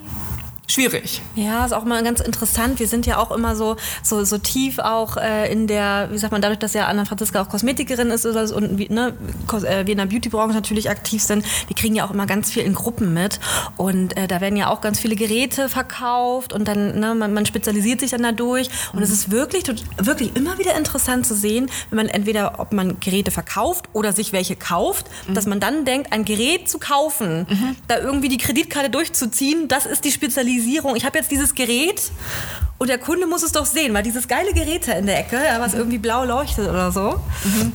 schwierig. 0.68 1.22
Ja, 1.36 1.66
ist 1.66 1.74
auch 1.74 1.84
mal 1.84 2.04
ganz 2.04 2.20
interessant. 2.20 2.80
Wir 2.80 2.88
sind 2.88 3.06
ja 3.06 3.18
auch 3.18 3.32
immer 3.32 3.56
so, 3.56 3.76
so, 4.04 4.24
so 4.24 4.38
tief 4.38 4.80
auch 4.80 5.18
äh, 5.18 5.52
in 5.52 5.68
der, 5.68 6.10
wie 6.12 6.18
sagt 6.18 6.32
man, 6.32 6.42
dadurch, 6.42 6.60
dass 6.60 6.74
ja 6.74 6.88
Anna 6.88 7.06
Franziska 7.06 7.42
auch 7.42 7.50
Kosmetikerin 7.50 8.10
ist 8.10 8.26
oder 8.26 8.42
und 8.56 8.78
wie, 8.78 8.90
ne, 8.90 9.14
äh, 9.52 9.86
wir 9.86 9.92
in 9.92 9.98
der 9.98 10.06
Beauty-Branche 10.06 10.56
natürlich 10.56 10.90
aktiv 10.90 11.22
sind, 11.22 11.46
wir 11.68 11.76
kriegen 11.76 11.96
ja 11.96 12.06
auch 12.06 12.12
immer 12.12 12.26
ganz 12.26 12.52
viel 12.52 12.64
in 12.64 12.74
Gruppen 12.74 13.14
mit. 13.14 13.40
Und 13.78 14.16
äh, 14.18 14.28
da 14.28 14.42
werden 14.42 14.56
ja 14.56 14.70
auch 14.70 14.82
ganz 14.82 15.00
viele 15.00 15.16
Geräte 15.16 15.70
verkauft 15.70 16.54
und 16.54 16.68
dann, 16.68 17.00
ne, 17.00 17.16
man, 17.16 17.34
man 17.34 17.46
spezialisiert 17.46 18.00
sich 18.00 18.12
dann 18.12 18.24
dadurch. 18.24 18.70
Und 18.94 19.02
es 19.02 19.12
ist 19.12 19.32
wirklich, 19.32 19.64
wirklich 19.98 20.36
immer 20.36 20.58
wieder 20.58 20.76
interessant 20.78 21.26
zu 21.26 21.36
sehen, 21.36 21.70
wenn 21.90 21.98
man 21.98 22.08
entweder, 22.08 22.60
ob 22.60 22.72
man 22.72 23.00
Geräte 23.00 23.32
verkauft 23.32 23.86
oder 23.94 24.14
sich 24.14 24.32
welche 24.32 24.56
kauft, 24.56 25.08
dass 25.28 25.46
man 25.46 25.60
dann 25.60 25.86
denkt, 25.86 26.14
ein 26.14 26.26
Gerät 26.26 26.70
zu 26.70 26.80
kaufen, 26.80 27.46
da 27.88 28.00
irgendwie 28.00 28.30
die 28.30 28.38
Kreditkarte 28.38 28.90
durchzuziehen, 28.90 29.68
das 29.68 29.86
ist 29.86 30.06
die 30.06 30.12
Spezialisierung. 30.12 30.51
Ich 30.96 31.06
habe 31.06 31.18
jetzt 31.18 31.32
dieses 31.32 31.54
Gerät 31.54 32.12
Und 32.82 32.88
der 32.88 32.98
Kunde 32.98 33.28
muss 33.28 33.44
es 33.44 33.52
doch 33.52 33.68
sehen, 33.68 33.94
weil 33.94 34.02
dieses 34.02 34.28
geile 34.28 34.54
Gerät 34.56 34.88
da 34.88 34.94
in 34.94 35.06
der 35.06 35.20
Ecke, 35.20 35.36
ja, 35.36 35.60
was 35.60 35.76
irgendwie 35.76 36.00
blau 36.00 36.24
leuchtet 36.24 36.68
oder 36.68 36.92
so, 36.92 37.20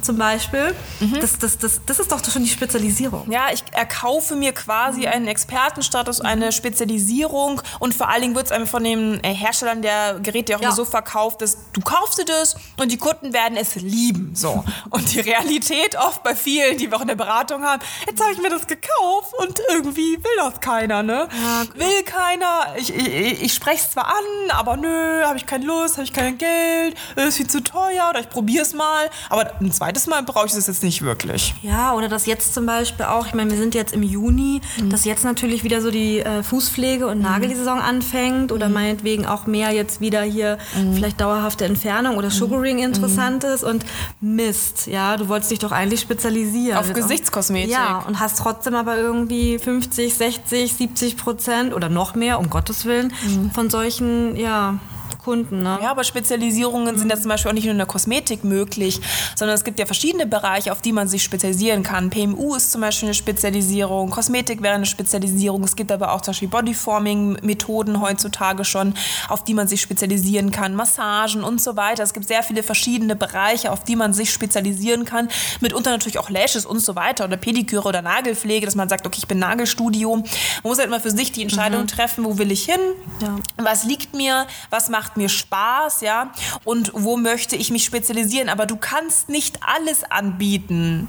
zum 0.02 0.18
Beispiel, 0.18 0.74
das, 1.20 1.38
das, 1.38 1.58
das, 1.58 1.80
das 1.86 2.00
ist 2.00 2.10
doch 2.10 2.18
schon 2.28 2.42
die 2.42 2.48
Spezialisierung. 2.50 3.30
Ja, 3.30 3.42
ich 3.52 3.62
erkaufe 3.70 4.34
mir 4.34 4.50
quasi 4.50 5.06
einen 5.06 5.28
Expertenstatus, 5.28 6.20
eine 6.20 6.50
Spezialisierung 6.50 7.62
und 7.78 7.94
vor 7.94 8.08
allen 8.08 8.22
Dingen 8.22 8.34
wird 8.34 8.46
es 8.46 8.52
einem 8.52 8.66
von 8.66 8.82
den 8.82 9.22
äh, 9.22 9.32
Herstellern 9.32 9.80
der 9.80 10.18
Geräte 10.20 10.56
auch 10.56 10.60
Ja. 10.60 10.68
immer 10.70 10.76
so 10.76 10.84
verkauft, 10.84 11.40
dass 11.40 11.56
du 11.72 11.80
kaufst 11.82 12.18
dir 12.18 12.24
das 12.24 12.56
und 12.76 12.90
die 12.90 12.98
Kunden 12.98 13.32
werden 13.32 13.56
es 13.56 13.76
lieben. 13.76 14.32
So. 14.34 14.64
Und 14.90 15.14
die 15.14 15.20
Realität 15.20 15.94
oft 15.96 16.22
bei 16.24 16.34
vielen, 16.34 16.78
die 16.78 16.90
wir 16.90 16.96
auch 16.96 17.02
in 17.02 17.06
der 17.08 17.14
Beratung 17.14 17.62
haben, 17.64 17.80
jetzt 18.08 18.20
habe 18.20 18.32
ich 18.32 18.38
mir 18.42 18.50
das 18.50 18.66
gekauft 18.66 19.34
und 19.38 19.60
irgendwie 19.70 20.16
will 20.16 20.36
das 20.38 20.60
keiner, 20.60 21.02
ne? 21.02 21.28
Will 21.74 22.02
keiner. 22.04 22.74
Ich, 22.76 22.92
ich, 22.94 23.42
ich 23.42 23.54
spreche 23.54 23.82
es 23.84 23.90
zwar 23.92 24.06
an, 24.08 24.50
aber 24.50 24.76
nö, 24.76 24.95
habe 25.26 25.36
ich 25.36 25.46
keine 25.46 25.66
Lust, 25.66 25.96
habe 25.96 26.04
ich 26.04 26.12
kein 26.12 26.38
Geld, 26.38 26.94
ist 27.16 27.36
viel 27.36 27.46
zu 27.46 27.62
teuer 27.62 28.08
oder 28.10 28.20
ich 28.20 28.28
probiere 28.28 28.62
es 28.62 28.74
mal. 28.74 29.08
Aber 29.30 29.52
ein 29.60 29.72
zweites 29.72 30.06
Mal 30.06 30.22
brauche 30.22 30.46
ich 30.46 30.52
das 30.52 30.66
jetzt 30.66 30.82
nicht 30.82 31.02
wirklich. 31.02 31.54
Ja, 31.62 31.94
oder 31.94 32.08
dass 32.08 32.26
jetzt 32.26 32.54
zum 32.54 32.66
Beispiel 32.66 33.06
auch, 33.06 33.26
ich 33.26 33.34
meine, 33.34 33.50
wir 33.50 33.58
sind 33.58 33.74
jetzt 33.74 33.92
im 33.94 34.02
Juni, 34.02 34.60
dass 34.88 35.04
jetzt 35.04 35.24
natürlich 35.24 35.64
wieder 35.64 35.80
so 35.80 35.90
die 35.90 36.20
äh, 36.20 36.42
Fußpflege- 36.42 37.06
und 37.06 37.20
Nagelsaison 37.20 37.78
anfängt 37.80 38.52
oder 38.52 38.68
meinetwegen 38.68 39.26
auch 39.26 39.46
mehr 39.46 39.70
jetzt 39.70 40.00
wieder 40.00 40.22
hier 40.22 40.58
vielleicht 40.94 41.20
dauerhafte 41.20 41.64
Entfernung 41.64 42.16
oder 42.16 42.30
Sugaring 42.30 42.78
interessant 42.78 43.44
ist 43.44 43.64
und 43.64 43.84
Mist, 44.20 44.86
ja, 44.86 45.16
du 45.16 45.28
wolltest 45.28 45.50
dich 45.50 45.58
doch 45.58 45.72
eigentlich 45.72 46.00
spezialisieren. 46.00 46.78
Auf 46.78 46.92
Gesichtskosmetik. 46.92 47.70
Ja, 47.70 48.04
und 48.06 48.20
hast 48.20 48.38
trotzdem 48.38 48.74
aber 48.74 48.96
irgendwie 48.96 49.58
50, 49.58 50.14
60, 50.14 50.72
70 50.72 51.16
Prozent 51.16 51.74
oder 51.74 51.88
noch 51.88 52.14
mehr, 52.14 52.38
um 52.38 52.50
Gottes 52.50 52.84
Willen, 52.84 53.12
von 53.52 53.70
solchen, 53.70 54.36
ja, 54.36 54.78
Kunden, 55.26 55.64
ne? 55.64 55.80
Ja, 55.82 55.90
aber 55.90 56.04
Spezialisierungen 56.04 56.96
sind 56.96 57.10
ja 57.10 57.16
zum 57.16 57.30
Beispiel 57.30 57.50
auch 57.50 57.54
nicht 57.54 57.64
nur 57.64 57.72
in 57.72 57.78
der 57.78 57.86
Kosmetik 57.88 58.44
möglich, 58.44 59.00
sondern 59.34 59.56
es 59.56 59.64
gibt 59.64 59.80
ja 59.80 59.84
verschiedene 59.84 60.24
Bereiche, 60.24 60.70
auf 60.70 60.82
die 60.82 60.92
man 60.92 61.08
sich 61.08 61.24
spezialisieren 61.24 61.82
kann. 61.82 62.10
PMU 62.10 62.54
ist 62.54 62.70
zum 62.70 62.80
Beispiel 62.80 63.08
eine 63.08 63.14
Spezialisierung, 63.14 64.10
Kosmetik 64.10 64.62
wäre 64.62 64.76
eine 64.76 64.86
Spezialisierung. 64.86 65.64
Es 65.64 65.74
gibt 65.74 65.90
aber 65.90 66.12
auch 66.12 66.20
zum 66.20 66.30
Beispiel 66.30 66.46
Bodyforming-Methoden 66.46 68.00
heutzutage 68.00 68.64
schon, 68.64 68.94
auf 69.28 69.42
die 69.42 69.54
man 69.54 69.66
sich 69.66 69.80
spezialisieren 69.82 70.52
kann, 70.52 70.76
Massagen 70.76 71.42
und 71.42 71.60
so 71.60 71.74
weiter. 71.76 72.04
Es 72.04 72.12
gibt 72.14 72.28
sehr 72.28 72.44
viele 72.44 72.62
verschiedene 72.62 73.16
Bereiche, 73.16 73.72
auf 73.72 73.82
die 73.82 73.96
man 73.96 74.12
sich 74.12 74.32
spezialisieren 74.32 75.04
kann. 75.04 75.28
Mitunter 75.60 75.90
natürlich 75.90 76.20
auch 76.20 76.30
Lashes 76.30 76.64
und 76.66 76.78
so 76.78 76.94
weiter 76.94 77.24
oder 77.24 77.36
Pediküre 77.36 77.88
oder 77.88 78.00
Nagelpflege, 78.00 78.64
dass 78.64 78.76
man 78.76 78.88
sagt, 78.88 79.04
okay, 79.08 79.18
ich 79.18 79.26
bin 79.26 79.40
Nagelstudio. 79.40 80.14
Man 80.16 80.24
muss 80.62 80.78
halt 80.78 80.86
immer 80.86 81.00
für 81.00 81.10
sich 81.10 81.32
die 81.32 81.42
Entscheidung 81.42 81.88
treffen, 81.88 82.24
wo 82.24 82.38
will 82.38 82.52
ich 82.52 82.64
hin, 82.64 82.80
Ja. 83.20 83.34
was 83.56 83.82
liegt 83.82 84.14
mir, 84.14 84.46
was 84.70 84.88
macht 84.88 85.15
mir 85.16 85.28
Spaß, 85.28 86.00
ja, 86.00 86.32
und 86.64 86.92
wo 86.94 87.16
möchte 87.16 87.56
ich 87.56 87.70
mich 87.70 87.84
spezialisieren. 87.84 88.48
Aber 88.48 88.66
du 88.66 88.76
kannst 88.76 89.28
nicht 89.28 89.60
alles 89.62 90.04
anbieten 90.04 91.08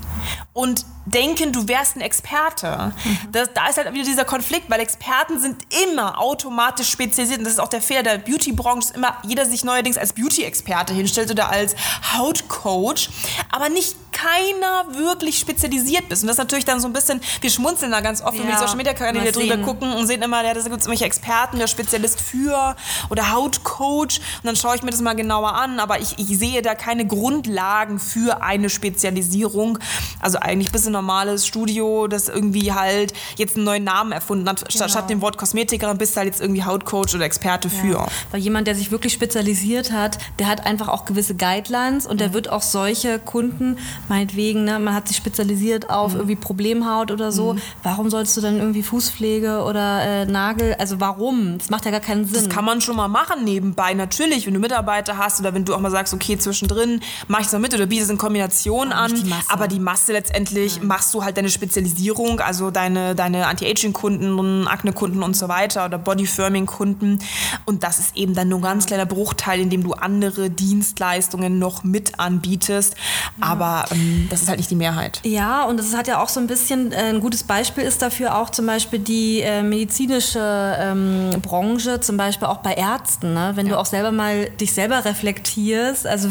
und 0.53 0.85
denken, 1.05 1.53
du 1.53 1.67
wärst 1.67 1.95
ein 1.95 2.01
Experte. 2.01 2.93
Das, 3.31 3.49
da 3.53 3.67
ist 3.67 3.77
halt 3.77 3.93
wieder 3.93 4.03
dieser 4.03 4.25
Konflikt, 4.25 4.69
weil 4.69 4.79
Experten 4.79 5.39
sind 5.39 5.63
immer 5.83 6.19
automatisch 6.19 6.89
spezialisiert. 6.89 7.39
Und 7.39 7.45
das 7.45 7.53
ist 7.53 7.59
auch 7.59 7.69
der 7.69 7.81
Fehler 7.81 8.03
der 8.03 8.17
Beauty-Branche, 8.17 8.93
immer 8.93 9.17
jeder 9.23 9.45
sich 9.45 9.63
neuerdings 9.63 9.97
als 9.97 10.13
Beauty-Experte 10.13 10.93
hinstellt 10.93 11.31
oder 11.31 11.49
als 11.49 11.75
Hautcoach, 12.17 13.09
aber 13.51 13.69
nicht 13.69 13.95
keiner 14.11 14.85
wirklich 14.95 15.37
spezialisiert 15.37 16.11
ist. 16.11 16.23
Und 16.23 16.27
das 16.27 16.35
ist 16.35 16.39
natürlich 16.39 16.65
dann 16.65 16.79
so 16.79 16.87
ein 16.87 16.93
bisschen, 16.93 17.21
wir 17.39 17.49
schmunzeln 17.51 17.91
da 17.91 18.01
ganz 18.01 18.21
oft, 18.21 18.37
wenn 18.37 18.47
wir 18.47 18.55
die 18.55 18.59
Social 18.59 18.75
Media 18.75 18.93
Kanäle 18.93 19.25
mal 19.25 19.31
drüber 19.31 19.57
gucken 19.57 19.93
und 19.93 20.07
sehen 20.07 20.21
immer, 20.21 20.43
ja, 20.43 20.53
da 20.53 20.61
gibt 20.61 20.75
es 20.75 20.85
irgendwelche 20.85 21.05
Experten, 21.05 21.59
der 21.59 21.67
Spezialist 21.67 22.19
für 22.19 22.75
oder 23.09 23.31
Hautcoach. 23.31 23.96
Und 24.05 24.45
dann 24.45 24.55
schaue 24.55 24.75
ich 24.75 24.83
mir 24.83 24.91
das 24.91 25.01
mal 25.01 25.15
genauer 25.15 25.53
an, 25.55 25.79
aber 25.79 25.99
ich, 25.99 26.17
ich 26.17 26.37
sehe 26.37 26.61
da 26.61 26.75
keine 26.75 27.05
Grundlagen 27.05 27.99
für 27.99 28.41
eine 28.41 28.69
Spezialisierung. 28.69 29.79
Also 30.19 30.39
eigentlich 30.39 30.71
bist 30.71 30.85
du 30.85 30.89
ein 30.89 30.93
normales 30.93 31.45
Studio, 31.47 32.07
das 32.07 32.29
irgendwie 32.29 32.73
halt 32.73 33.13
jetzt 33.37 33.55
einen 33.55 33.65
neuen 33.65 33.83
Namen 33.83 34.11
erfunden 34.11 34.47
hat. 34.47 34.71
Statt, 34.71 34.91
statt 34.91 35.09
dem 35.09 35.21
Wort 35.21 35.37
Kosmetikerin 35.37 35.97
bist 35.97 36.15
du 36.15 36.17
halt 36.17 36.27
jetzt 36.27 36.41
irgendwie 36.41 36.63
Hautcoach 36.63 37.15
oder 37.15 37.25
Experte 37.25 37.69
für. 37.69 38.07
Weil 38.31 38.41
jemand, 38.41 38.67
der 38.67 38.75
sich 38.75 38.91
wirklich 38.91 39.13
spezialisiert 39.13 39.91
hat, 39.91 40.17
der 40.39 40.47
hat 40.47 40.65
einfach 40.65 40.87
auch 40.87 41.05
gewisse 41.05 41.35
Guidelines 41.35 42.05
und 42.05 42.19
der 42.19 42.33
wird 42.33 42.49
auch 42.49 42.61
solche 42.61 43.19
Kunden, 43.19 43.77
meinetwegen, 44.09 44.63
ne, 44.63 44.79
man 44.79 44.93
hat 44.93 45.07
sich 45.07 45.17
spezialisiert 45.17 45.89
auf 45.89 46.13
irgendwie 46.13 46.35
Problemhaut 46.35 47.11
oder 47.11 47.31
so. 47.31 47.55
Warum 47.83 48.09
sollst 48.09 48.35
du 48.37 48.41
dann 48.41 48.57
irgendwie 48.57 48.83
Fußpflege 48.83 49.63
oder 49.63 50.03
äh, 50.03 50.25
Nagel, 50.25 50.75
also 50.77 50.99
warum? 50.99 51.57
Das 51.57 51.69
macht 51.69 51.85
ja 51.85 51.91
gar 51.91 51.99
keinen 51.99 52.25
Sinn. 52.25 52.33
Das 52.33 52.49
kann 52.49 52.65
man 52.65 52.81
schon 52.81 52.95
mal 52.95 53.07
machen 53.07 53.43
nebenbei. 53.43 53.76
Natürlich, 53.77 54.47
wenn 54.47 54.53
du 54.53 54.59
Mitarbeiter 54.59 55.17
hast 55.17 55.39
oder 55.39 55.53
wenn 55.53 55.63
du 55.63 55.75
auch 55.75 55.79
mal 55.79 55.91
sagst, 55.91 56.13
okay, 56.13 56.37
zwischendrin 56.37 57.01
mache 57.27 57.41
ich 57.41 57.47
es 57.47 57.53
mal 57.53 57.59
mit 57.59 57.73
oder 57.73 57.85
biete 57.85 58.03
es 58.03 58.09
in 58.09 58.17
Kombination 58.17 58.91
an. 58.91 59.13
die. 59.13 59.33
Aber 59.49 59.67
die 59.67 59.79
Masse 59.79 60.13
letztendlich 60.13 60.81
machst 60.81 61.13
du 61.13 61.23
halt 61.23 61.37
deine 61.37 61.49
Spezialisierung, 61.49 62.39
also 62.39 62.71
deine, 62.71 63.15
deine 63.15 63.47
Anti-Aging-Kunden, 63.47 64.67
Akne-Kunden 64.67 65.23
und 65.23 65.35
so 65.35 65.47
weiter 65.47 65.85
oder 65.85 65.97
Body-Firming-Kunden. 65.97 67.19
Und 67.65 67.83
das 67.83 67.99
ist 67.99 68.17
eben 68.17 68.33
dann 68.33 68.49
nur 68.49 68.59
ein 68.59 68.63
ganz 68.63 68.85
kleiner 68.87 69.05
Bruchteil, 69.05 69.59
in 69.59 69.69
dem 69.69 69.83
du 69.83 69.93
andere 69.93 70.49
Dienstleistungen 70.49 71.59
noch 71.59 71.83
mit 71.83 72.19
anbietest. 72.19 72.95
Aber 73.39 73.85
ähm, 73.91 74.27
das 74.29 74.41
ist 74.41 74.49
halt 74.49 74.57
nicht 74.57 74.71
die 74.71 74.75
Mehrheit. 74.75 75.21
Ja, 75.23 75.63
und 75.63 75.77
das 75.77 75.95
hat 75.95 76.07
ja 76.07 76.21
auch 76.21 76.29
so 76.29 76.39
ein 76.39 76.47
bisschen, 76.47 76.91
äh, 76.91 77.09
ein 77.09 77.19
gutes 77.19 77.43
Beispiel 77.43 77.83
ist 77.83 78.01
dafür 78.01 78.37
auch 78.37 78.49
zum 78.49 78.65
Beispiel 78.65 78.99
die 78.99 79.41
äh, 79.41 79.61
medizinische 79.61 80.39
ähm, 80.79 81.29
Branche, 81.41 81.99
zum 81.99 82.17
Beispiel 82.17 82.47
auch 82.47 82.57
bei 82.57 82.73
Ärzten. 82.73 83.33
Ne? 83.33 83.51
Wenn 83.55 83.66
du 83.69 83.77
auch 83.77 83.85
selber 83.85 84.11
mal 84.11 84.49
dich 84.49 84.73
selber 84.73 85.05
reflektierst, 85.05 86.05
also 86.07 86.29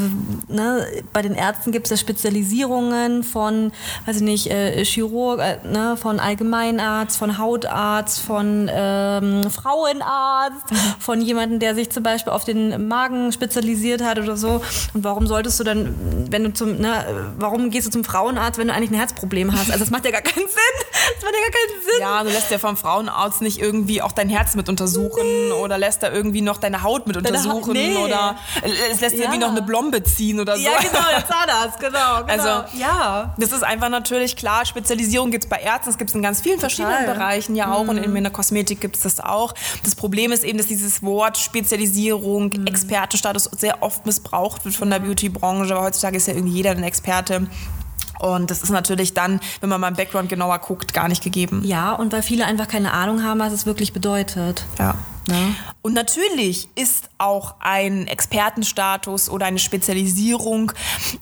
ne, 0.49 0.87
bei 1.13 1.23
den 1.23 1.35
Ärzten 1.35 1.73
gibt 1.73 1.87
es 1.87 1.91
ja 1.91 1.97
Spezialisierungen 1.97 3.23
von, 3.23 3.73
weiß 4.07 4.17
ich 4.17 4.23
nicht, 4.23 4.51
äh, 4.51 4.85
Chirurg, 4.85 5.41
äh, 5.41 5.59
ne, 5.67 5.97
von 5.97 6.21
Allgemeinarzt, 6.21 7.17
von 7.17 7.39
Hautarzt, 7.39 8.21
von 8.21 8.71
ähm, 8.73 9.51
Frauenarzt, 9.51 10.67
von 10.99 11.21
jemandem, 11.21 11.59
der 11.59 11.75
sich 11.75 11.91
zum 11.91 12.03
Beispiel 12.03 12.33
auf 12.33 12.45
den 12.45 12.89
Magen 12.89 13.33
spezialisiert 13.33 14.03
hat 14.03 14.19
oder 14.19 14.37
so. 14.37 14.63
Und 14.95 15.05
warum 15.05 15.27
solltest 15.27 15.59
du 15.61 15.65
dann, 15.65 15.95
wenn 16.31 16.45
du 16.45 16.53
zum, 16.53 16.77
ne, 16.79 17.35
warum 17.39 17.71
gehst 17.71 17.87
du 17.87 17.91
zum 17.91 18.05
Frauenarzt, 18.05 18.59
wenn 18.59 18.69
du 18.69 18.75
eigentlich 18.75 18.91
ein 18.91 18.97
Herzproblem 18.97 19.53
hast? 19.53 19.71
Also 19.71 19.81
das 19.81 19.91
macht 19.91 20.05
ja 20.05 20.11
gar 20.11 20.23
keinen 20.23 20.47
Sinn. 20.49 20.96
Das 21.15 21.25
macht 21.25 21.35
ja 21.35 21.41
gar 21.41 21.51
keinen 21.51 21.83
Sinn. 21.83 22.01
Ja, 22.01 22.23
du 22.25 22.31
lässt 22.31 22.51
ja 22.51 22.59
vom 22.59 22.77
Frauenarzt 22.77 23.43
nicht 23.43 23.59
irgendwie 23.61 24.03
auch 24.03 24.13
dein 24.13 24.29
Herz 24.29 24.55
mit 24.55 24.69
untersuchen 24.69 25.53
oder 25.63 25.79
lässt 25.79 26.03
da 26.03 26.13
irgendwie 26.13 26.43
noch 26.43 26.59
deine 26.59 26.83
Haut 26.83 27.07
mit 27.07 27.17
untersuchen 27.17 27.73
nee. 27.73 27.97
oder 27.97 28.37
äh, 28.63 28.71
es 28.93 29.01
lässt 29.01 29.15
Ja. 29.17 29.23
irgendwie 29.23 29.39
noch 29.39 29.51
eine 29.51 29.63
Blombe 29.63 30.03
ziehen 30.03 30.41
oder 30.41 30.57
so. 30.57 30.63
Ja, 30.63 30.79
genau, 30.79 31.05
der 31.11 31.27
Zahnarzt, 31.27 31.81
genau. 31.81 32.25
genau. 32.25 32.27
Also, 32.27 32.79
ja. 32.79 33.35
Das 33.39 33.53
ist 33.53 33.63
einfach 33.65 33.89
natürlich 33.89 34.37
klar, 34.37 34.65
Spezialisierung 34.67 35.31
gibt 35.31 35.45
es 35.45 35.51
bei 35.51 35.59
Ärzten, 35.59 35.91
es 35.91 35.99
gibt 35.99 36.11
es 36.11 36.17
in 36.17 36.23
ganz 36.23 36.41
vielen 36.41 36.59
verschiedenen 36.61 36.99
Total. 37.01 37.15
Bereichen 37.15 37.55
ja 37.57 37.73
auch 37.73 37.87
und 37.87 37.99
in 37.99 38.15
der 38.15 38.33
Kosmetik 38.33 38.81
gibt 38.81 38.97
es 38.97 39.03
das 39.03 39.21
auch. 39.21 39.55
Das 39.85 39.95
Problem 39.95 40.33
ist 40.33 40.45
eben, 40.45 40.59
dass 40.59 40.67
dieses 40.67 41.03
Wort 41.03 41.39
Spezialisierung, 41.39 42.67
Expertenstatus 42.67 43.45
sehr 43.57 43.83
oft 43.83 44.07
missbraucht 44.07 44.65
wird 44.65 44.75
von 44.75 44.91
der 44.91 44.99
Beauty-Branche, 45.01 45.75
aber 45.75 45.87
heutzutage 45.87 46.17
ist 46.17 46.27
ja 46.29 46.35
irgendwie 46.35 46.57
jeder 46.57 46.71
ein 46.71 46.83
Experte. 46.83 47.47
Und 48.19 48.51
das 48.51 48.63
ist 48.63 48.71
natürlich 48.71 49.15
dann, 49.15 49.41
wenn 49.61 49.69
man 49.69 49.81
mal 49.81 49.89
im 49.89 49.95
Background 49.95 50.29
genauer 50.29 50.59
guckt, 50.59 50.93
gar 50.95 51.09
nicht 51.09 51.23
gegeben. 51.23 51.63
Ja, 51.65 51.93
und 51.93 52.13
weil 52.13 52.23
viele 52.23 52.47
einfach 52.47 52.69
keine 52.69 52.93
Ahnung 52.93 53.23
haben, 53.23 53.41
was 53.41 53.53
es 53.53 53.67
wirklich 53.67 53.93
bedeutet. 53.93 54.65
Ja. 54.79 54.95
Ne? 55.29 55.57
Und 55.83 55.95
natürlich 55.95 56.69
ist 56.75 57.11
auch 57.19 57.57
ein 57.61 58.07
Expertenstatus 58.07 59.29
oder 59.29 59.47
eine 59.47 59.59
Spezialisierung 59.59 60.73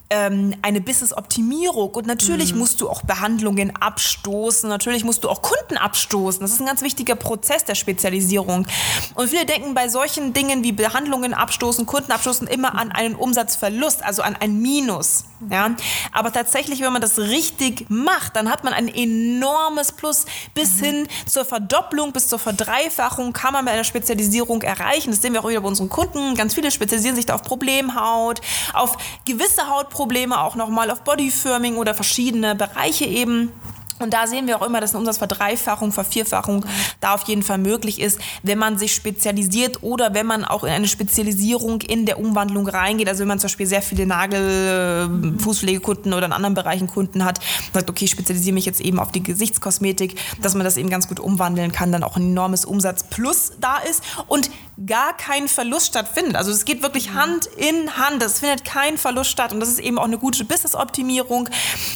ähm, 0.09 0.55
eine 0.61 0.81
Business-Optimierung. 0.81 1.91
Und 1.91 2.05
natürlich 2.05 2.53
musst 2.53 2.81
du 2.81 2.89
auch 2.89 3.01
Behandlungen 3.01 3.75
abstoßen. 3.75 4.69
Natürlich 4.69 5.03
musst 5.03 5.23
du 5.23 5.29
auch 5.29 5.41
Kunden 5.41 5.77
abstoßen. 5.77 6.41
Das 6.41 6.51
ist 6.51 6.59
ein 6.59 6.65
ganz 6.65 6.81
wichtiger 6.81 7.15
Prozess 7.15 7.65
der 7.65 7.75
Spezialisierung. 7.75 8.67
Und 9.15 9.29
viele 9.29 9.45
denken 9.45 9.73
bei 9.73 9.89
solchen 9.89 10.33
Dingen 10.33 10.63
wie 10.63 10.71
Behandlungen 10.71 11.33
abstoßen, 11.33 11.85
Kunden 11.85 12.11
abstoßen 12.11 12.47
immer 12.47 12.75
an 12.75 12.91
einen 12.91 13.15
Umsatzverlust, 13.15 14.03
also 14.03 14.21
an 14.21 14.35
ein 14.35 14.61
Minus. 14.61 15.25
Ja? 15.49 15.75
Aber 16.11 16.31
tatsächlich, 16.31 16.81
wenn 16.81 16.93
man 16.93 17.01
das 17.01 17.17
richtig 17.17 17.85
macht, 17.89 18.35
dann 18.35 18.51
hat 18.51 18.63
man 18.63 18.73
ein 18.73 18.87
enormes 18.87 19.91
Plus. 19.91 20.25
Bis 20.53 20.79
hin 20.79 21.07
zur 21.25 21.45
Verdopplung, 21.45 22.11
bis 22.11 22.27
zur 22.27 22.39
Verdreifachung 22.39 23.33
kann 23.33 23.53
man 23.53 23.65
mit 23.65 23.73
einer 23.73 23.83
Spezialisierung 23.95 24.61
erreichen. 24.61 25.11
Das 25.11 25.21
sehen 25.21 25.31
wir 25.31 25.43
auch 25.43 25.49
wieder 25.49 25.61
bei 25.61 25.69
unseren 25.69 25.87
Kunden. 25.87 26.35
Ganz 26.35 26.53
viele 26.53 26.69
spezialisieren 26.69 27.15
sich 27.15 27.25
da 27.25 27.35
auf 27.35 27.43
Problemhaut, 27.43 28.41
auf 28.73 28.97
gewisse 29.25 29.69
Hautprobleme 29.69 30.37
auch 30.37 30.55
nochmal, 30.55 30.91
auf 30.91 31.01
Bodyfirming 31.01 31.77
oder 31.77 31.93
verschiedene 31.93 32.55
Bereiche 32.55 33.05
eben. 33.05 33.53
Und 33.99 34.13
da 34.13 34.27
sehen 34.27 34.47
wir 34.47 34.61
auch 34.61 34.65
immer, 34.65 34.81
dass 34.81 34.91
eine 34.91 34.99
Umsatzverdreifachung, 34.99 35.91
Vervierfachung 35.91 36.65
da 36.99 37.13
auf 37.13 37.23
jeden 37.23 37.43
Fall 37.43 37.57
möglich 37.57 38.01
ist, 38.01 38.19
wenn 38.43 38.57
man 38.57 38.77
sich 38.77 38.93
spezialisiert 38.93 39.83
oder 39.83 40.13
wenn 40.13 40.25
man 40.25 40.43
auch 40.43 40.63
in 40.63 40.69
eine 40.69 40.87
Spezialisierung 40.87 41.81
in 41.81 42.05
der 42.05 42.19
Umwandlung 42.19 42.67
reingeht. 42.67 43.07
Also 43.07 43.21
wenn 43.21 43.29
man 43.29 43.39
zum 43.39 43.47
Beispiel 43.47 43.67
sehr 43.67 43.81
viele 43.81 44.05
Nagel, 44.05 45.35
Fußpflegekunden 45.39 46.13
oder 46.13 46.25
in 46.25 46.33
anderen 46.33 46.55
Bereichen 46.55 46.87
Kunden 46.87 47.23
hat, 47.23 47.39
sagt, 47.73 47.89
okay, 47.89 48.05
ich 48.05 48.11
spezialisiere 48.11 48.53
mich 48.53 48.65
jetzt 48.65 48.81
eben 48.81 48.99
auf 48.99 49.11
die 49.11 49.23
Gesichtskosmetik, 49.23 50.19
dass 50.41 50.55
man 50.55 50.65
das 50.65 50.77
eben 50.77 50.89
ganz 50.89 51.07
gut 51.07 51.19
umwandeln 51.19 51.71
kann, 51.71 51.91
dann 51.91 52.03
auch 52.03 52.17
ein 52.17 52.23
enormes 52.23 52.65
Umsatzplus 52.65 53.53
da 53.61 53.77
ist 53.77 54.03
und 54.27 54.49
gar 54.85 55.15
kein 55.15 55.47
Verlust 55.47 55.87
stattfindet. 55.87 56.35
Also 56.35 56.51
es 56.51 56.65
geht 56.65 56.83
wirklich 56.83 57.13
Hand 57.13 57.45
in 57.45 57.95
Hand. 57.97 58.21
Es 58.21 58.39
findet 58.39 58.65
kein 58.65 58.97
Verlust 58.97 59.29
statt 59.29 59.53
und 59.53 59.61
das 59.61 59.69
ist 59.69 59.79
eben 59.79 59.97
auch 59.97 60.03
eine 60.03 60.17
gute 60.17 60.43
Business-Optimierung, 60.43 61.49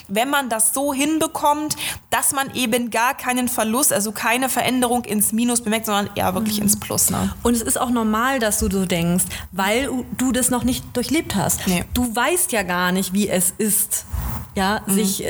wenn 0.08 0.29
man 0.29 0.50
das 0.50 0.74
so 0.74 0.94
hinbekommt, 0.94 1.75
dass 2.10 2.31
man 2.31 2.53
eben 2.55 2.89
gar 2.89 3.15
keinen 3.15 3.48
Verlust, 3.48 3.93
also 3.93 4.12
keine 4.12 4.50
Veränderung 4.50 5.05
ins 5.05 5.31
Minus 5.31 5.62
bemerkt, 5.62 5.86
sondern 5.86 6.10
eher 6.15 6.34
wirklich 6.34 6.58
mhm. 6.58 6.63
ins 6.63 6.79
Plus. 6.79 7.10
Ne? 7.10 7.34
Und 7.43 7.55
es 7.55 7.62
ist 7.62 7.79
auch 7.79 7.89
normal, 7.89 8.39
dass 8.39 8.60
du 8.60 8.69
so 8.69 8.86
denkst, 8.86 9.25
weil 9.51 9.89
du 10.17 10.31
das 10.31 10.50
noch 10.50 10.63
nicht 10.63 10.84
durchlebt 10.93 11.36
hast. 11.36 11.67
Nee. 11.67 11.86
Du 11.93 12.15
weißt 12.15 12.51
ja 12.51 12.63
gar 12.63 12.91
nicht, 12.91 13.13
wie 13.13 13.29
es 13.29 13.53
ist, 13.58 14.05
ja, 14.55 14.81
mhm. 14.86 14.93
sich 14.93 15.24
äh, 15.24 15.29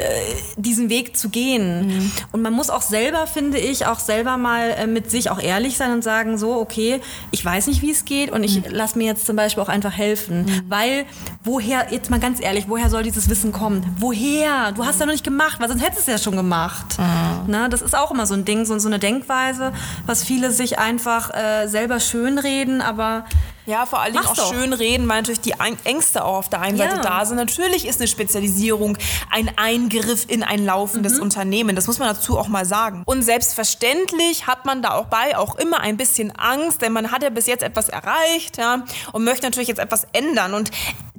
diesen 0.55 0.89
Weg 0.89 1.17
zu 1.17 1.29
gehen. 1.29 1.87
Mhm. 1.87 2.11
Und 2.31 2.41
man 2.41 2.53
muss 2.53 2.69
auch 2.69 2.81
selber, 2.81 3.27
finde 3.27 3.57
ich, 3.57 3.85
auch 3.85 3.99
selber 3.99 4.37
mal 4.37 4.71
äh, 4.71 4.87
mit 4.87 5.11
sich 5.11 5.29
auch 5.29 5.39
ehrlich 5.39 5.77
sein 5.77 5.91
und 5.91 6.03
sagen, 6.03 6.37
so, 6.37 6.53
okay, 6.53 7.01
ich 7.31 7.43
weiß 7.43 7.67
nicht, 7.67 7.81
wie 7.81 7.91
es 7.91 8.05
geht 8.05 8.31
und 8.31 8.43
ich 8.43 8.57
mhm. 8.57 8.71
lasse 8.71 8.97
mir 8.97 9.05
jetzt 9.05 9.25
zum 9.25 9.35
Beispiel 9.35 9.61
auch 9.61 9.69
einfach 9.69 9.95
helfen. 9.95 10.45
Mhm. 10.45 10.63
Weil, 10.69 11.05
woher, 11.43 11.87
jetzt 11.91 12.09
mal 12.09 12.19
ganz 12.19 12.41
ehrlich, 12.41 12.65
woher 12.67 12.89
soll 12.89 13.03
dieses 13.03 13.29
Wissen 13.29 13.51
kommen? 13.51 13.85
Woher? 13.99 14.71
Du 14.71 14.85
hast 14.85 14.99
ja 14.99 15.05
noch 15.05 15.13
nicht 15.13 15.23
gemacht, 15.23 15.59
weil 15.59 15.67
sonst 15.67 15.83
hättest 15.83 16.07
du 16.07 16.11
es 16.11 16.19
ja 16.19 16.23
schon 16.23 16.35
gemacht. 16.35 16.48
Mhm. 16.97 17.43
Na, 17.47 17.69
das 17.69 17.81
ist 17.81 17.95
auch 17.95 18.11
immer 18.11 18.25
so 18.25 18.33
ein 18.33 18.45
Ding, 18.45 18.65
so, 18.65 18.77
so 18.79 18.87
eine 18.87 18.99
Denkweise, 18.99 19.71
was 20.05 20.23
viele 20.23 20.51
sich 20.51 20.79
einfach 20.79 21.33
äh, 21.33 21.67
selber 21.67 21.99
schönreden, 21.99 22.81
aber 22.81 23.25
ja, 23.69 23.85
vor 23.85 24.03
Dingen 24.03 24.25
auch 24.25 24.35
doch. 24.35 24.51
schön 24.51 24.73
reden, 24.73 25.07
weil 25.07 25.17
natürlich 25.17 25.41
die 25.41 25.53
Ängste 25.83 26.25
auch 26.25 26.37
auf 26.37 26.49
der 26.49 26.61
einen 26.61 26.77
Seite 26.77 26.95
ja. 26.95 27.01
da 27.01 27.25
sind. 27.25 27.37
Natürlich 27.37 27.87
ist 27.87 27.99
eine 27.99 28.07
Spezialisierung 28.07 28.97
ein 29.29 29.51
Eingriff 29.57 30.25
in 30.27 30.41
ein 30.41 30.65
laufendes 30.65 31.17
mhm. 31.17 31.23
Unternehmen. 31.23 31.75
Das 31.75 31.85
muss 31.85 31.99
man 31.99 32.07
dazu 32.07 32.39
auch 32.39 32.47
mal 32.47 32.65
sagen. 32.65 33.03
Und 33.05 33.21
selbstverständlich 33.21 34.47
hat 34.47 34.65
man 34.65 34.81
da 34.81 34.95
auch 34.95 35.05
bei 35.05 35.37
auch 35.37 35.55
immer 35.55 35.81
ein 35.81 35.97
bisschen 35.97 36.35
Angst, 36.35 36.81
denn 36.81 36.91
man 36.93 37.11
hat 37.11 37.21
ja 37.21 37.29
bis 37.29 37.45
jetzt 37.45 37.61
etwas 37.61 37.89
erreicht 37.89 38.57
ja, 38.57 38.83
und 39.11 39.23
möchte 39.23 39.45
natürlich 39.45 39.67
jetzt 39.67 39.79
etwas 39.79 40.07
ändern. 40.13 40.55
Und 40.55 40.71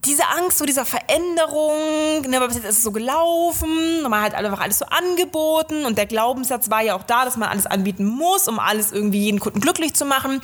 diese 0.04 0.26
Angst 0.28 0.59
vor 0.59 0.66
dieser 0.66 0.87
Veränderung, 0.87 2.23
ne, 2.23 2.40
bis 2.47 2.57
jetzt 2.57 2.64
ist 2.64 2.78
es 2.78 2.83
so 2.83 2.92
gelaufen, 2.92 4.02
man 4.02 4.23
hat 4.23 4.35
einfach 4.35 4.61
alles 4.61 4.78
so 4.78 4.87
angeboten 4.87 5.85
und 5.85 5.99
der 5.99 6.07
Glaubenssatz 6.07 6.71
war 6.71 6.83
ja 6.83 6.95
auch 6.95 7.02
da, 7.02 7.25
dass 7.25 7.37
man 7.37 7.49
alles 7.49 7.66
anbieten 7.66 8.04
muss, 8.07 8.49
um 8.49 8.59
alles 8.59 8.92
irgendwie 8.92 9.21
jeden 9.21 9.40
Kunden 9.40 9.61
glücklich 9.61 9.95
zu 9.95 10.04
machen. 10.04 10.40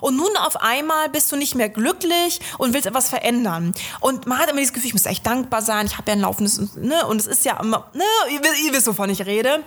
Und 0.00 0.16
nun 0.16 0.36
auf 0.36 0.56
einmal 0.60 1.08
bist 1.08 1.32
du 1.32 1.36
nicht 1.36 1.54
mehr 1.54 1.68
glücklich 1.68 2.40
und 2.58 2.74
willst 2.74 2.86
etwas 2.86 3.08
verändern. 3.08 3.72
Und 4.00 4.26
man 4.26 4.38
hat 4.38 4.50
immer 4.50 4.60
dieses 4.60 4.74
Gefühl, 4.74 4.88
ich 4.88 4.94
muss 4.94 5.06
echt 5.06 5.26
dankbar 5.26 5.62
sein, 5.62 5.86
ich 5.86 5.96
habe 5.96 6.10
ja 6.10 6.16
ein 6.16 6.20
laufendes, 6.20 6.76
ne, 6.76 7.06
und 7.06 7.20
es 7.20 7.26
ist 7.26 7.44
ja 7.44 7.58
immer, 7.60 7.90
ne, 7.94 8.04
ihr, 8.30 8.40
ihr 8.64 8.72
wisst, 8.72 8.86
wovon 8.86 9.08
ich 9.10 9.24
rede. 9.24 9.62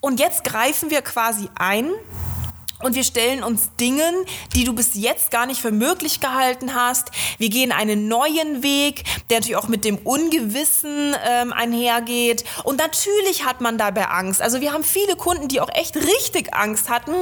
Und 0.00 0.20
jetzt 0.20 0.44
greifen 0.44 0.90
wir 0.90 1.00
quasi 1.00 1.48
ein 1.54 1.90
und 2.84 2.94
wir 2.94 3.02
stellen 3.02 3.42
uns 3.42 3.70
Dingen, 3.80 4.14
die 4.54 4.64
du 4.64 4.74
bis 4.74 4.90
jetzt 4.94 5.30
gar 5.30 5.46
nicht 5.46 5.60
für 5.60 5.72
möglich 5.72 6.20
gehalten 6.20 6.74
hast. 6.74 7.10
Wir 7.38 7.48
gehen 7.48 7.72
einen 7.72 8.08
neuen 8.08 8.62
Weg, 8.62 9.04
der 9.30 9.38
natürlich 9.38 9.56
auch 9.56 9.68
mit 9.68 9.86
dem 9.86 9.96
Ungewissen 9.96 11.16
ähm, 11.26 11.54
einhergeht. 11.54 12.44
Und 12.62 12.76
natürlich 12.76 13.46
hat 13.46 13.62
man 13.62 13.78
dabei 13.78 14.08
Angst. 14.08 14.42
Also 14.42 14.60
wir 14.60 14.74
haben 14.74 14.84
viele 14.84 15.16
Kunden, 15.16 15.48
die 15.48 15.62
auch 15.62 15.70
echt 15.72 15.96
richtig 15.96 16.52
Angst 16.52 16.90
hatten, 16.90 17.14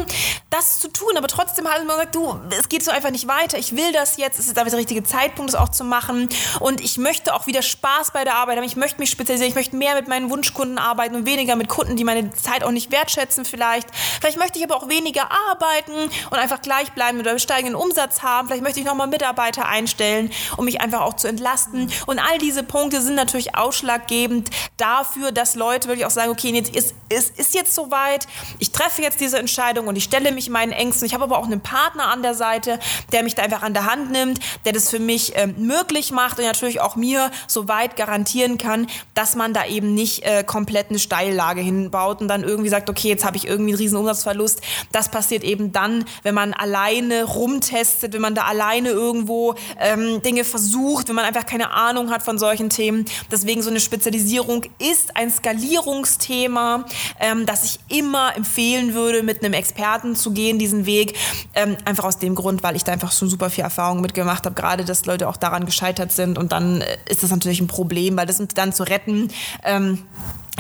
das 0.51 0.81
zu 0.81 0.89
tun. 0.89 1.17
Aber 1.17 1.29
trotzdem 1.29 1.69
hat 1.69 1.79
man 1.87 1.97
gesagt, 1.97 2.17
du, 2.17 2.41
es 2.59 2.69
geht 2.69 2.83
so 2.83 2.91
einfach 2.91 3.11
nicht 3.11 3.29
weiter. 3.29 3.57
Ich 3.57 3.77
will 3.77 3.93
das 3.93 4.17
jetzt. 4.17 4.41
Es 4.41 4.49
ist 4.49 4.59
aber 4.59 4.69
der 4.69 4.81
richtige 4.81 5.05
Zeitpunkt, 5.05 5.53
das 5.53 5.61
auch 5.61 5.69
zu 5.69 5.85
machen. 5.85 6.29
Und 6.59 6.81
ich 6.81 6.99
möchte 6.99 7.35
auch 7.35 7.47
wieder 7.47 7.63
Spaß 7.63 8.11
bei 8.11 8.25
der 8.25 8.35
Arbeit 8.35 8.57
haben. 8.57 8.65
Ich 8.65 8.77
möchte 8.77 8.99
mich 8.99 9.11
spezialisieren. 9.11 9.51
Ich 9.51 9.55
möchte 9.57 9.77
mehr 9.77 9.95
mit 9.95 10.09
meinen 10.09 10.29
Wunschkunden 10.29 10.79
arbeiten 10.79 11.15
und 11.15 11.25
weniger 11.25 11.55
mit 11.55 11.69
Kunden, 11.69 11.95
die 11.95 12.03
meine 12.03 12.33
Zeit 12.33 12.65
auch 12.65 12.73
nicht 12.73 12.91
wertschätzen 12.91 13.45
vielleicht. 13.45 13.87
Vielleicht 14.21 14.39
möchte 14.39 14.59
ich 14.59 14.65
aber 14.65 14.77
auch 14.77 14.89
weniger 14.89 15.31
arbeiten 15.31 15.52
arbeiten 15.53 16.11
und 16.31 16.39
einfach 16.39 16.63
gleich 16.63 16.93
bleiben 16.93 17.21
oder 17.21 17.39
steigenden 17.39 17.75
Umsatz 17.75 18.23
haben. 18.23 18.49
Vielleicht 18.49 18.63
möchte 18.63 18.81
ich 18.81 18.87
nochmal 18.87 19.07
Mitarbeiter 19.07 19.67
einstellen, 19.67 20.31
um 20.57 20.65
mich 20.65 20.81
einfach 20.81 21.01
auch 21.03 21.15
zu 21.15 21.29
entlasten. 21.29 21.91
Und 22.07 22.19
all 22.19 22.39
diese 22.39 22.63
Punkte 22.63 23.01
sind 23.01 23.15
natürlich 23.15 23.57
ausschlaggebend 23.57 24.51
dafür, 24.77 25.33
dass 25.33 25.55
Leute 25.55 25.89
wirklich 25.89 26.07
auch 26.07 26.11
sagen, 26.11 26.31
okay, 26.31 26.51
jetzt 26.51 26.75
ist, 26.75 26.95
ist, 27.09 27.39
ist 27.39 27.55
jetzt 27.55 27.75
soweit, 27.75 28.27
ich 28.59 28.73
treffe 28.73 29.03
jetzt 29.03 29.21
diese 29.21 29.39
Entscheidung 29.39 29.87
und 29.87 29.97
ich 29.97 30.05
stelle 30.05 30.33
mich 30.33 30.49
meinen 30.51 30.73
Ängsten. 30.73 31.07
Ich 31.07 31.15
habe 31.15 31.25
aber 31.25 31.39
auch 31.39 31.47
einen 31.47 31.61
Partner 31.61 32.09
an 32.09 32.23
der 32.23 32.35
Seite, 32.35 32.79
der 33.13 33.23
mich 33.23 33.35
da 33.35 33.43
einfach 33.43 33.63
an 33.63 33.75
der 33.75 33.87
Hand 33.87 34.11
nimmt, 34.11 34.39
der 34.65 34.73
das 34.73 34.89
für 34.89 34.99
mich 34.99 35.37
äh, 35.37 35.47
möglich 35.47 36.11
macht 36.11 36.39
und 36.39 36.45
natürlich 36.45 36.81
auch 36.81 36.97
mir 36.97 37.31
soweit 37.47 37.97
garantieren 37.97 38.59
kann, 38.59 38.87
dass 39.15 39.37
man 39.37 39.53
da 39.53 39.67
eben 39.67 39.95
nicht 39.95 40.25
äh, 40.25 40.45
komplett 40.45 40.91
eine 40.91 40.99
Steillage 40.99 41.61
hinbaut 41.61 42.21
und 42.21 42.29
dann 42.29 42.43
irgendwie 42.43 42.71
sagt, 42.71 42.89
okay, 42.89 43.09
jetzt 43.09 43.25
habe 43.25 43.37
ich 43.37 43.47
irgendwie 43.47 43.73
einen 43.73 43.79
riesen 43.79 43.97
Umsatzverlust. 43.97 44.61
Das 44.93 45.11
passiert 45.11 45.42
passiert 45.43 45.45
eben 45.45 45.73
dann, 45.73 46.05
wenn 46.23 46.35
man 46.35 46.55
alleine 46.55 47.25
rumtestet, 47.25 48.13
wenn 48.13 48.21
man 48.21 48.35
da 48.35 48.43
alleine 48.43 48.91
irgendwo 48.91 49.55
ähm, 49.79 50.23
Dinge 50.23 50.45
versucht, 50.45 51.09
wenn 51.09 51.15
man 51.15 51.25
einfach 51.25 51.47
keine 51.47 51.71
Ahnung 51.73 52.11
hat 52.11 52.23
von 52.23 52.39
solchen 52.39 52.71
Themen. 52.71 53.05
Deswegen 53.31 53.63
so 53.63 53.71
eine 53.71 53.81
Spezialisierung 53.81 54.65
ist 54.79 55.17
ein 55.17 55.31
Skalierungsthema, 55.31 56.85
ähm, 57.21 57.47
das 57.47 57.65
ich 57.65 57.79
immer 57.89 58.37
empfehlen 58.37 58.95
würde, 58.95 59.23
mit 59.23 59.45
einem 59.45 59.55
Experten 59.55 60.17
zu 60.17 60.33
gehen, 60.33 60.59
diesen 60.59 60.87
Weg. 60.87 61.17
Ähm, 61.55 61.77
einfach 61.85 62.05
aus 62.05 62.19
dem 62.19 62.35
Grund, 62.35 62.63
weil 62.63 62.77
ich 62.77 62.85
da 62.85 62.93
einfach 62.93 63.13
schon 63.13 63.29
super 63.29 63.51
viel 63.51 63.65
Erfahrung 63.65 64.01
mitgemacht 64.01 64.45
habe, 64.45 64.55
gerade 64.55 64.85
dass 64.85 65.07
Leute 65.07 65.29
auch 65.29 65.37
daran 65.37 65.67
gescheitert 65.67 66.13
sind 66.13 66.39
und 66.39 66.53
dann 66.53 66.81
äh, 66.81 66.97
ist 67.09 67.23
das 67.23 67.31
natürlich 67.31 67.61
ein 67.61 67.67
Problem, 67.67 68.17
weil 68.17 68.27
das 68.27 68.43
dann 68.55 68.73
zu 68.73 68.85
retten. 68.85 69.29
Ähm, 69.65 69.99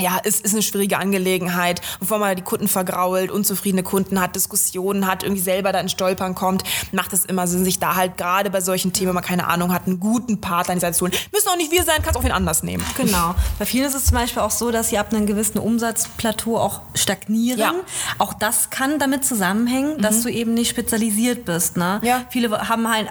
ja, 0.01 0.19
es 0.25 0.41
ist 0.41 0.55
eine 0.55 0.63
schwierige 0.63 0.99
Angelegenheit, 0.99 1.83
bevor 2.01 2.19
man 2.19 2.35
die 2.35 2.43
Kunden 2.43 2.67
vergrault, 2.67 3.31
unzufriedene 3.31 3.83
Kunden 3.83 4.21
hat, 4.21 4.35
Diskussionen 4.35 5.07
hat, 5.07 5.23
irgendwie 5.23 5.43
selber 5.43 5.71
da 5.71 5.81
in 5.81 5.91
Stolpern 5.91 6.35
kommt, 6.35 6.65
macht 6.93 7.13
es 7.13 7.27
immer 7.27 7.47
Sinn, 7.47 7.65
sich 7.65 7.79
da 7.79 7.95
halt 7.95 8.17
gerade 8.17 8.49
bei 8.49 8.63
solchen 8.63 8.95
Themen, 8.95 9.09
wenn 9.09 9.17
man 9.17 9.25
keine 9.25 9.47
Ahnung 9.49 9.73
hat, 9.73 9.87
einen 9.87 10.01
guten 10.01 10.41
Partner 10.41 10.73
an 10.73 10.79
die 10.79 10.81
Seite 10.81 10.97
zu 10.97 11.05
holen. 11.05 11.13
Müssen 11.31 11.49
auch 11.49 11.57
nicht 11.57 11.71
wir 11.73 11.85
sein, 11.85 11.97
kann 11.97 12.11
es 12.11 12.17
auch 12.17 12.25
wen 12.25 12.33
anders 12.33 12.63
nehmen. 12.63 12.83
Genau. 12.97 13.35
Bei 13.59 13.67
vielen 13.67 13.87
ist 13.87 13.95
es 13.95 14.07
zum 14.07 14.17
Beispiel 14.17 14.41
auch 14.41 14.51
so, 14.51 14.71
dass 14.71 14.89
sie 14.89 14.99
ab 14.99 15.13
einem 15.13 15.27
gewissen 15.27 15.59
Umsatzplateau 15.59 16.59
auch 16.59 16.81
stagnieren. 16.95 17.61
Ja. 17.61 17.75
Auch 18.19 18.33
das 18.33 18.71
kann 18.71 18.99
damit 18.99 19.27
zusammenhängen, 19.27 19.99
dass 19.99 20.19
mhm. 20.19 20.23
du 20.23 20.29
eben 20.31 20.55
nicht 20.55 20.71
spezialisiert 20.71 21.45
bist. 21.45 21.77
Ne? 21.77 22.01
Ja. 22.03 22.25
Viele 22.31 22.69
haben 22.69 22.91
halt 22.91 23.09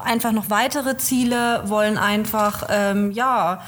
einfach 0.00 0.32
noch 0.32 0.50
weitere 0.50 0.96
Ziele, 0.96 1.62
wollen 1.66 1.96
einfach, 1.96 2.66
ähm, 2.70 3.12
ja, 3.12 3.62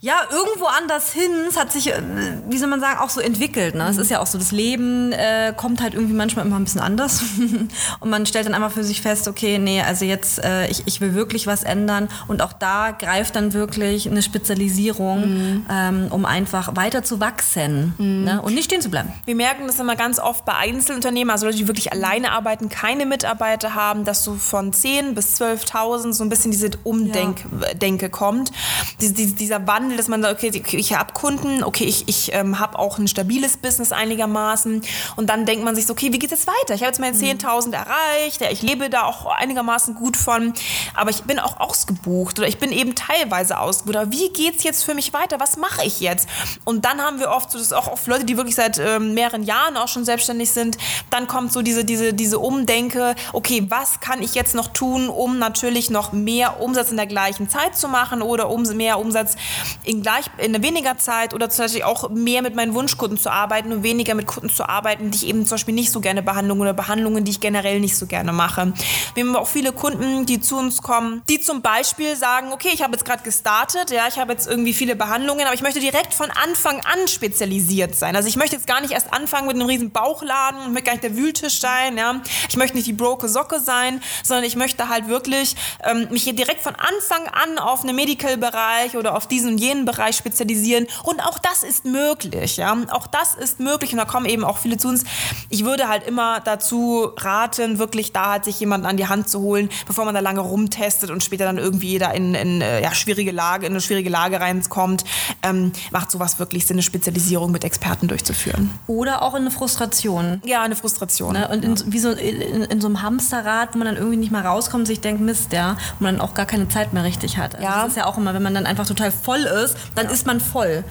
ja, 0.00 0.14
irgendwo 0.30 0.66
anders 0.66 1.12
hin. 1.12 1.30
Es 1.48 1.58
hat 1.58 1.72
sich, 1.72 1.92
äh, 1.92 2.00
wie 2.48 2.56
soll 2.56 2.68
man 2.68 2.80
sagen, 2.80 3.00
auch 3.00 3.10
so 3.10 3.20
entwickelt. 3.20 3.74
Ne? 3.74 3.82
Mhm. 3.84 3.90
Es 3.90 3.98
ist 3.98 4.10
ja 4.10 4.20
auch 4.20 4.26
so, 4.26 4.38
das 4.38 4.52
Leben 4.52 5.10
äh, 5.12 5.52
kommt 5.56 5.82
halt 5.82 5.94
irgendwie 5.94 6.14
manchmal 6.14 6.46
immer 6.46 6.56
ein 6.56 6.64
bisschen 6.64 6.80
anders. 6.80 7.22
und 8.00 8.08
man 8.08 8.24
stellt 8.24 8.46
dann 8.46 8.54
einfach 8.54 8.70
für 8.70 8.84
sich 8.84 9.02
fest, 9.02 9.26
okay, 9.26 9.58
nee, 9.58 9.82
also 9.82 10.04
jetzt, 10.04 10.42
äh, 10.44 10.68
ich, 10.68 10.84
ich 10.86 11.00
will 11.00 11.14
wirklich 11.14 11.48
was 11.48 11.64
ändern. 11.64 12.08
Und 12.28 12.42
auch 12.42 12.52
da 12.52 12.92
greift 12.92 13.34
dann 13.34 13.52
wirklich 13.54 14.08
eine 14.08 14.22
Spezialisierung, 14.22 15.20
mhm. 15.20 15.66
ähm, 15.68 16.06
um 16.10 16.24
einfach 16.24 16.76
weiter 16.76 17.02
zu 17.02 17.18
wachsen 17.18 17.94
mhm. 17.98 18.24
ne? 18.24 18.40
und 18.40 18.54
nicht 18.54 18.66
stehen 18.66 18.80
zu 18.80 18.90
bleiben. 18.90 19.12
Wir 19.24 19.34
merken 19.34 19.66
das 19.66 19.80
immer 19.80 19.96
ganz 19.96 20.20
oft 20.20 20.44
bei 20.44 20.54
Einzelunternehmen, 20.54 21.30
also 21.32 21.46
Leute, 21.46 21.58
die 21.58 21.66
wirklich 21.66 21.92
alleine 21.92 22.30
arbeiten, 22.30 22.68
keine 22.68 23.04
Mitarbeiter 23.04 23.74
haben, 23.74 24.04
dass 24.04 24.22
so 24.22 24.34
von 24.34 24.72
10 24.72 25.16
bis 25.16 25.40
12.000 25.40 26.12
so 26.12 26.22
ein 26.22 26.28
bisschen 26.28 26.52
diese 26.52 26.70
Umdenke 26.84 27.42
ja. 27.82 28.08
kommt. 28.08 28.52
Dies, 29.00 29.12
dies, 29.14 29.34
dieser 29.34 29.66
Wandel 29.66 29.87
Wandel, 29.88 29.96
dass 29.96 30.08
man 30.08 30.22
sagt, 30.22 30.44
okay, 30.44 30.76
ich 30.76 30.92
habe 30.92 31.12
Kunden, 31.14 31.64
okay, 31.64 31.84
ich, 31.84 32.08
ich 32.08 32.32
ähm, 32.34 32.58
habe 32.58 32.78
auch 32.78 32.98
ein 32.98 33.08
stabiles 33.08 33.56
Business 33.56 33.92
einigermaßen 33.92 34.82
und 35.16 35.30
dann 35.30 35.46
denkt 35.46 35.64
man 35.64 35.74
sich 35.74 35.86
so, 35.86 35.94
okay, 35.94 36.12
wie 36.12 36.18
geht 36.18 36.32
es 36.32 36.46
weiter? 36.46 36.74
Ich 36.74 36.82
habe 36.82 36.88
jetzt 36.88 37.00
meine 37.00 37.16
10.000 37.16 37.68
mhm. 37.68 37.72
erreicht, 37.72 38.40
ja, 38.40 38.50
ich 38.50 38.62
lebe 38.62 38.90
da 38.90 39.04
auch 39.04 39.26
einigermaßen 39.26 39.94
gut 39.94 40.16
von, 40.16 40.52
aber 40.94 41.10
ich 41.10 41.22
bin 41.22 41.38
auch 41.38 41.58
ausgebucht 41.60 42.38
oder 42.38 42.48
ich 42.48 42.58
bin 42.58 42.70
eben 42.70 42.94
teilweise 42.94 43.58
ausgebucht. 43.58 43.96
Aber 43.96 44.12
wie 44.12 44.28
geht 44.30 44.56
es 44.58 44.62
jetzt 44.62 44.84
für 44.84 44.94
mich 44.94 45.12
weiter? 45.12 45.40
Was 45.40 45.56
mache 45.56 45.84
ich 45.84 46.00
jetzt? 46.00 46.28
Und 46.64 46.84
dann 46.84 47.00
haben 47.00 47.18
wir 47.18 47.30
oft 47.30 47.50
so, 47.50 47.58
das 47.58 47.68
ist 47.68 47.72
auch 47.72 47.88
oft 47.88 48.06
Leute, 48.06 48.24
die 48.24 48.36
wirklich 48.36 48.56
seit 48.56 48.78
ähm, 48.78 49.14
mehreren 49.14 49.42
Jahren 49.42 49.76
auch 49.76 49.88
schon 49.88 50.04
selbstständig 50.04 50.50
sind, 50.50 50.76
dann 51.10 51.26
kommt 51.26 51.52
so 51.52 51.62
diese, 51.62 51.84
diese, 51.84 52.12
diese 52.12 52.38
Umdenke, 52.38 53.14
okay, 53.32 53.64
was 53.68 54.00
kann 54.00 54.22
ich 54.22 54.34
jetzt 54.34 54.54
noch 54.54 54.68
tun, 54.68 55.08
um 55.08 55.38
natürlich 55.38 55.88
noch 55.88 56.12
mehr 56.12 56.60
Umsatz 56.60 56.90
in 56.90 56.96
der 56.96 57.06
gleichen 57.06 57.48
Zeit 57.48 57.76
zu 57.76 57.88
machen 57.88 58.20
oder 58.20 58.50
um 58.50 58.58
mehr 58.76 58.98
Umsatz 58.98 59.36
in, 59.84 60.02
gleich, 60.02 60.26
in 60.38 60.60
weniger 60.62 60.98
Zeit 60.98 61.34
oder 61.34 61.46
jetzt 61.46 61.58
natürlich 61.58 61.84
auch 61.84 62.10
mehr 62.10 62.42
mit 62.42 62.54
meinen 62.54 62.74
Wunschkunden 62.74 63.18
zu 63.18 63.30
arbeiten 63.30 63.72
und 63.72 63.82
weniger 63.82 64.14
mit 64.14 64.26
Kunden 64.26 64.50
zu 64.50 64.68
arbeiten, 64.68 65.10
die 65.10 65.16
ich 65.16 65.26
eben 65.26 65.44
zum 65.46 65.56
Beispiel 65.56 65.74
nicht 65.74 65.90
so 65.90 66.00
gerne 66.00 66.22
Behandlungen 66.22 66.62
oder 66.62 66.72
Behandlungen, 66.72 67.24
die 67.24 67.30
ich 67.32 67.40
generell 67.40 67.80
nicht 67.80 67.96
so 67.96 68.06
gerne 68.06 68.32
mache. 68.32 68.72
Wir 69.14 69.24
haben 69.24 69.36
auch 69.36 69.46
viele 69.46 69.72
Kunden, 69.72 70.26
die 70.26 70.40
zu 70.40 70.56
uns 70.56 70.82
kommen, 70.82 71.22
die 71.28 71.40
zum 71.40 71.62
Beispiel 71.62 72.16
sagen, 72.16 72.52
okay, 72.52 72.70
ich 72.72 72.82
habe 72.82 72.92
jetzt 72.92 73.04
gerade 73.04 73.22
gestartet, 73.22 73.90
ja, 73.90 74.06
ich 74.08 74.18
habe 74.18 74.32
jetzt 74.32 74.46
irgendwie 74.46 74.72
viele 74.72 74.96
Behandlungen, 74.96 75.46
aber 75.46 75.54
ich 75.54 75.62
möchte 75.62 75.80
direkt 75.80 76.14
von 76.14 76.30
Anfang 76.30 76.80
an 76.80 77.08
spezialisiert 77.08 77.94
sein. 77.94 78.16
Also 78.16 78.28
ich 78.28 78.36
möchte 78.36 78.56
jetzt 78.56 78.66
gar 78.66 78.80
nicht 78.80 78.92
erst 78.92 79.12
anfangen 79.12 79.46
mit 79.46 79.56
einem 79.56 79.66
riesen 79.66 79.90
Bauchladen 79.90 80.60
und 80.60 80.72
möchte 80.72 80.86
gar 80.86 80.92
nicht 80.92 81.04
der 81.04 81.16
Wühltisch 81.16 81.60
sein, 81.60 81.96
ja. 81.96 82.20
Ich 82.48 82.56
möchte 82.56 82.76
nicht 82.76 82.86
die 82.86 82.92
broke 82.92 83.28
Socke 83.28 83.60
sein, 83.60 84.02
sondern 84.22 84.44
ich 84.44 84.56
möchte 84.56 84.88
halt 84.88 85.08
wirklich 85.08 85.56
ähm, 85.84 86.08
mich 86.10 86.24
hier 86.24 86.34
direkt 86.34 86.60
von 86.60 86.74
Anfang 86.74 87.28
an 87.28 87.58
auf 87.58 87.82
einen 87.82 87.96
Medical-Bereich 87.96 88.96
oder 88.96 89.16
auf 89.16 89.26
diesen 89.26 89.48
und 89.48 89.58
jenen 89.58 89.67
Bereich 89.84 90.16
spezialisieren. 90.16 90.86
Und 91.04 91.20
auch 91.20 91.38
das 91.38 91.62
ist 91.62 91.84
möglich, 91.84 92.56
ja. 92.56 92.76
Auch 92.90 93.06
das 93.06 93.34
ist 93.34 93.60
möglich 93.60 93.92
und 93.92 93.98
da 93.98 94.04
kommen 94.04 94.26
eben 94.26 94.44
auch 94.44 94.58
viele 94.58 94.76
zu 94.76 94.88
uns. 94.88 95.04
Ich 95.48 95.64
würde 95.64 95.88
halt 95.88 96.06
immer 96.06 96.40
dazu 96.40 97.10
raten, 97.16 97.78
wirklich 97.78 98.12
da 98.12 98.32
halt 98.32 98.44
sich 98.44 98.60
jemanden 98.60 98.86
an 98.86 98.96
die 98.96 99.06
Hand 99.06 99.28
zu 99.28 99.40
holen, 99.40 99.68
bevor 99.86 100.04
man 100.04 100.14
da 100.14 100.20
lange 100.20 100.40
rumtestet 100.40 101.10
und 101.10 101.22
später 101.22 101.44
dann 101.44 101.58
irgendwie 101.58 101.98
da 101.98 102.10
in, 102.10 102.34
in 102.34 102.60
äh, 102.60 102.82
ja, 102.82 102.94
schwierige 102.94 103.32
Lage, 103.32 103.66
in 103.66 103.72
eine 103.72 103.80
schwierige 103.80 104.10
Lage 104.10 104.40
reinkommt. 104.40 105.04
Ähm, 105.42 105.72
macht 105.90 106.10
sowas 106.10 106.38
wirklich 106.38 106.66
Sinn, 106.66 106.76
eine 106.76 106.82
Spezialisierung 106.82 107.50
mit 107.50 107.64
Experten 107.64 108.08
durchzuführen. 108.08 108.70
Oder 108.86 109.22
auch 109.22 109.34
in 109.34 109.42
eine 109.42 109.50
Frustration. 109.50 110.40
Ja, 110.44 110.62
eine 110.62 110.76
Frustration. 110.76 111.34
Ne? 111.34 111.48
Und 111.48 111.64
in, 111.64 111.92
wie 111.92 111.98
so 111.98 112.10
in, 112.10 112.62
in, 112.62 112.80
so 112.80 112.88
einem 112.88 113.02
Hamsterrad, 113.02 113.74
wo 113.74 113.78
man 113.78 113.86
dann 113.86 113.96
irgendwie 113.96 114.16
nicht 114.16 114.32
mehr 114.32 114.44
rauskommt, 114.44 114.86
sich 114.86 115.00
denkt, 115.00 115.20
Mist, 115.20 115.52
ja, 115.52 115.72
und 115.72 116.00
man 116.00 116.16
dann 116.16 116.20
auch 116.20 116.34
gar 116.34 116.46
keine 116.46 116.68
Zeit 116.68 116.92
mehr 116.92 117.04
richtig 117.04 117.38
hat. 117.38 117.54
Also 117.54 117.66
Ja. 117.66 117.82
Das 117.82 117.88
ist 117.88 117.96
ja 117.96 118.06
auch 118.06 118.16
immer, 118.16 118.34
wenn 118.34 118.42
man 118.42 118.54
dann 118.54 118.66
einfach 118.66 118.86
total 118.86 119.10
voll 119.10 119.40
ist, 119.40 119.57
dann 119.94 120.08
ist 120.08 120.26
man 120.26 120.40
voll. 120.40 120.84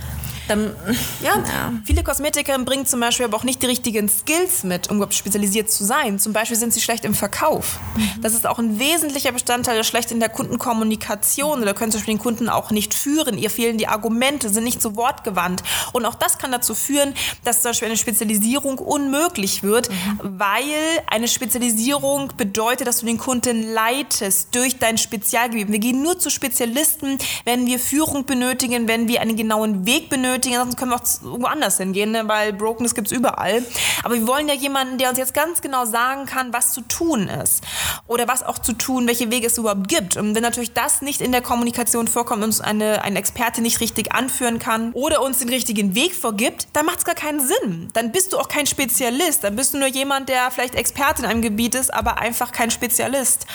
Dann, 0.48 0.76
Ja, 1.22 1.44
viele 1.84 2.04
Kosmetikerinnen 2.04 2.66
bringen 2.66 2.86
zum 2.86 3.00
Beispiel 3.00 3.26
aber 3.26 3.38
auch 3.38 3.44
nicht 3.44 3.62
die 3.62 3.66
richtigen 3.66 4.08
Skills 4.10 4.64
mit, 4.64 4.90
um 4.90 4.98
überhaupt 4.98 5.16
spezialisiert 5.16 5.72
zu 5.72 5.84
sein. 5.84 6.20
Zum 6.20 6.34
Beispiel 6.34 6.58
sind 6.58 6.74
sie 6.74 6.82
schlecht 6.82 7.06
im 7.06 7.14
Verkauf. 7.14 7.80
Das 8.22 8.34
ist 8.34 8.46
auch 8.46 8.60
ein 8.60 8.80
wesentlicher 8.80 9.32
Bestandteil, 9.32 9.76
der 9.76 9.84
schlecht 9.84 10.12
in 10.12 10.20
der 10.20 10.30
Kundenkommunikation 10.30 11.62
oder 11.62 11.74
können 11.74 11.92
zum 11.92 12.02
Beispiel 12.02 12.16
den 12.16 12.22
Kunden 12.22 12.50
auch 12.50 12.72
nicht 12.72 12.94
führen. 12.94 13.38
Ihr 13.38 13.50
fehlen 13.50 13.78
die 13.78 13.88
Argumente, 13.88 14.50
sind 14.50 14.64
nicht 14.64 14.82
zu 14.82 14.96
Wort 14.96 15.24
gewandt. 15.24 15.64
Und 15.94 16.06
auch 16.06 16.16
das 16.16 16.38
kann 16.38 16.52
dazu 16.52 16.76
führen, 16.76 17.14
dass 17.44 17.62
zum 17.62 17.72
Beispiel 17.72 17.88
eine 17.88 17.98
Spezialisierung 17.98 18.78
unmöglich 18.78 19.64
wird, 19.64 19.90
weil 20.22 20.64
eine 21.08 21.28
Spezialisierung 21.28 22.32
bedeutet, 22.38 22.88
dass 22.88 23.00
du 23.00 23.06
den 23.06 23.18
Kunden 23.18 23.74
leitest 23.74 24.54
durch 24.54 24.78
dein 24.78 24.98
Spezialgebiet. 24.98 25.72
Wir 25.72 25.80
gehen 25.80 26.02
nur 26.02 26.20
zu 26.20 26.30
Spezialisten, 26.30 27.18
wenn 27.46 27.66
wir 27.66 27.80
Führung 27.80 28.26
benötigen, 28.26 28.88
wenn 28.88 29.08
wir 29.08 29.22
einen 29.22 29.36
genauen 29.36 29.86
Weg 29.86 30.10
benötigen, 30.10 30.37
sonst 30.44 30.78
können 30.78 30.92
wir 30.92 30.96
auch 30.96 31.24
irgendwo 31.24 31.48
anders 31.48 31.78
hingehen, 31.78 32.12
ne? 32.12 32.28
weil 32.28 32.54
Brokenness 32.54 32.96
gibt 32.96 33.08
es 33.08 33.18
überall. 33.18 33.64
Aber 34.04 34.16
wir 34.16 34.28
wollen 34.28 34.48
ja 34.48 34.54
jemanden, 34.54 34.98
der 34.98 35.10
uns 35.10 35.18
jetzt 35.18 35.34
ganz 35.34 35.62
genau 35.62 35.86
sagen 35.86 36.26
kann, 36.26 36.54
was 36.54 36.74
zu 36.74 36.82
tun 36.82 37.28
ist. 37.28 37.64
Oder 38.08 38.28
was 38.28 38.44
auch 38.44 38.60
zu 38.60 38.74
tun, 38.74 39.08
welche 39.08 39.32
Wege 39.32 39.48
es 39.48 39.58
überhaupt 39.58 39.88
gibt. 39.88 40.18
Und 40.18 40.36
wenn 40.36 40.44
natürlich 40.44 40.74
das 40.74 41.02
nicht 41.02 41.22
in 41.22 41.32
der 41.32 41.42
Kommunikation 41.42 42.08
vorkommt 42.08 42.40
und 42.40 42.50
uns 42.50 42.62
eine, 42.62 43.04
eine 43.04 43.20
Experte 43.20 43.62
nicht 43.62 43.80
richtig 43.80 44.14
anführen 44.14 44.60
kann 44.60 44.92
oder 44.94 45.22
uns 45.22 45.40
den 45.40 45.50
richtigen 45.50 45.96
Weg 45.96 46.16
vorgibt, 46.16 46.68
dann 46.74 46.86
macht 46.86 47.00
es 47.00 47.06
gar 47.06 47.16
keinen 47.16 47.40
Sinn. 47.40 47.90
Dann 47.94 48.12
bist 48.12 48.34
du 48.34 48.38
auch 48.38 48.48
kein 48.48 48.66
Spezialist. 48.66 49.44
Dann 49.44 49.56
bist 49.56 49.74
du 49.74 49.78
nur 49.78 49.88
jemand, 49.88 50.30
der 50.30 50.52
vielleicht 50.52 50.76
Experte 50.76 51.24
in 51.24 51.28
einem 51.28 51.42
Gebiet 51.42 51.76
ist, 51.76 51.94
aber 51.94 52.18
einfach 52.18 52.52
kein 52.52 52.72
Spezialist. 52.72 53.46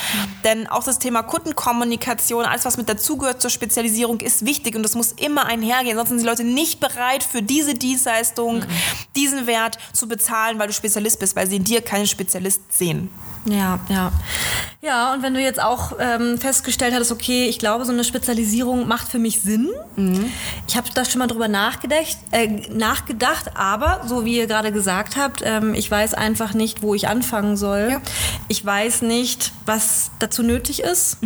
Denn 0.44 0.66
auch 0.66 0.84
das 0.84 0.98
Thema 0.98 1.22
Kundenkommunikation, 1.22 2.44
alles 2.44 2.64
was 2.64 2.76
mit 2.76 2.88
dazugehört 2.88 3.40
zur 3.40 3.50
Spezialisierung, 3.50 4.20
ist 4.20 4.44
wichtig 4.44 4.76
und 4.76 4.82
das 4.82 4.94
muss 4.94 5.12
immer 5.12 5.46
einhergehen. 5.46 5.96
Sonst 5.96 6.10
sind 6.10 6.20
die 6.20 6.26
Leute 6.26 6.44
nicht 6.44 6.71
bereit, 6.80 7.22
für 7.22 7.42
diese 7.42 7.74
Dienstleistung 7.74 8.64
diesen 9.16 9.46
Wert 9.46 9.78
zu 9.92 10.08
bezahlen, 10.08 10.58
weil 10.58 10.68
du 10.68 10.72
Spezialist 10.72 11.18
bist, 11.20 11.36
weil 11.36 11.46
sie 11.46 11.56
in 11.56 11.64
dir 11.64 11.82
keinen 11.82 12.06
Spezialist 12.06 12.60
sehen. 12.72 13.10
Ja, 13.44 13.80
ja. 13.88 14.12
Ja, 14.82 15.12
und 15.12 15.22
wenn 15.22 15.34
du 15.34 15.40
jetzt 15.40 15.60
auch 15.60 15.92
ähm, 15.98 16.38
festgestellt 16.38 16.94
hattest, 16.94 17.12
okay, 17.12 17.46
ich 17.46 17.58
glaube, 17.58 17.84
so 17.84 17.92
eine 17.92 18.04
Spezialisierung 18.04 18.86
macht 18.88 19.08
für 19.08 19.18
mich 19.18 19.40
Sinn. 19.40 19.70
Ich 20.68 20.76
habe 20.76 20.88
da 20.94 21.04
schon 21.04 21.18
mal 21.20 21.26
drüber 21.26 21.48
nachgedacht, 21.48 22.18
äh, 22.30 22.48
nachgedacht, 22.72 23.56
aber 23.56 24.02
so 24.06 24.24
wie 24.24 24.36
ihr 24.36 24.46
gerade 24.46 24.72
gesagt 24.72 25.16
habt, 25.16 25.42
ähm, 25.44 25.74
ich 25.74 25.90
weiß 25.90 26.14
einfach 26.14 26.54
nicht, 26.54 26.82
wo 26.82 26.94
ich 26.94 27.08
anfangen 27.08 27.56
soll. 27.56 27.88
Ja. 27.92 28.00
Ich 28.48 28.64
weiß 28.64 29.02
nicht, 29.02 29.52
was 29.66 30.10
dazu 30.18 30.42
nötig 30.42 30.80
ist. 30.82 31.18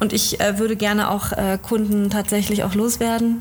Und 0.00 0.12
ich 0.12 0.40
äh, 0.40 0.58
würde 0.58 0.76
gerne 0.76 1.10
auch 1.10 1.32
äh, 1.32 1.58
Kunden 1.60 2.10
tatsächlich 2.10 2.64
auch 2.64 2.74
loswerden. 2.74 3.40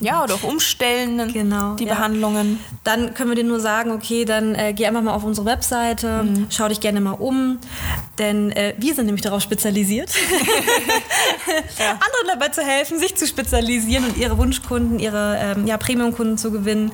Ja, 0.00 0.22
oder 0.22 0.34
auch 0.34 0.42
umstellen, 0.86 1.32
Genau, 1.32 1.74
die 1.74 1.84
ja. 1.84 1.94
Behandlungen. 1.94 2.60
Dann 2.84 3.14
können 3.14 3.30
wir 3.30 3.36
dir 3.36 3.44
nur 3.44 3.60
sagen, 3.60 3.90
okay, 3.90 4.24
dann 4.24 4.54
äh, 4.54 4.72
geh 4.72 4.86
einfach 4.86 5.02
mal 5.02 5.14
auf 5.14 5.24
unsere 5.24 5.46
Webseite, 5.46 6.24
schau 6.50 6.68
dich 6.68 6.80
gerne 6.80 7.00
mal 7.00 7.12
um, 7.12 7.58
denn 8.18 8.50
äh, 8.52 8.74
wir 8.78 8.94
sind 8.94 9.06
nämlich 9.06 9.22
darauf 9.22 9.42
spezialisiert, 9.42 10.10
anderen 11.78 12.26
dabei 12.28 12.48
zu 12.48 12.62
helfen, 12.62 12.98
sich 12.98 13.14
zu 13.16 13.26
spezialisieren 13.26 14.04
und 14.04 14.16
ihre 14.16 14.38
Wunschkunden, 14.38 14.98
ihre 14.98 15.38
ähm, 15.40 15.66
ja, 15.66 15.76
Premium-Kunden 15.76 16.38
zu 16.38 16.50
gewinnen, 16.50 16.92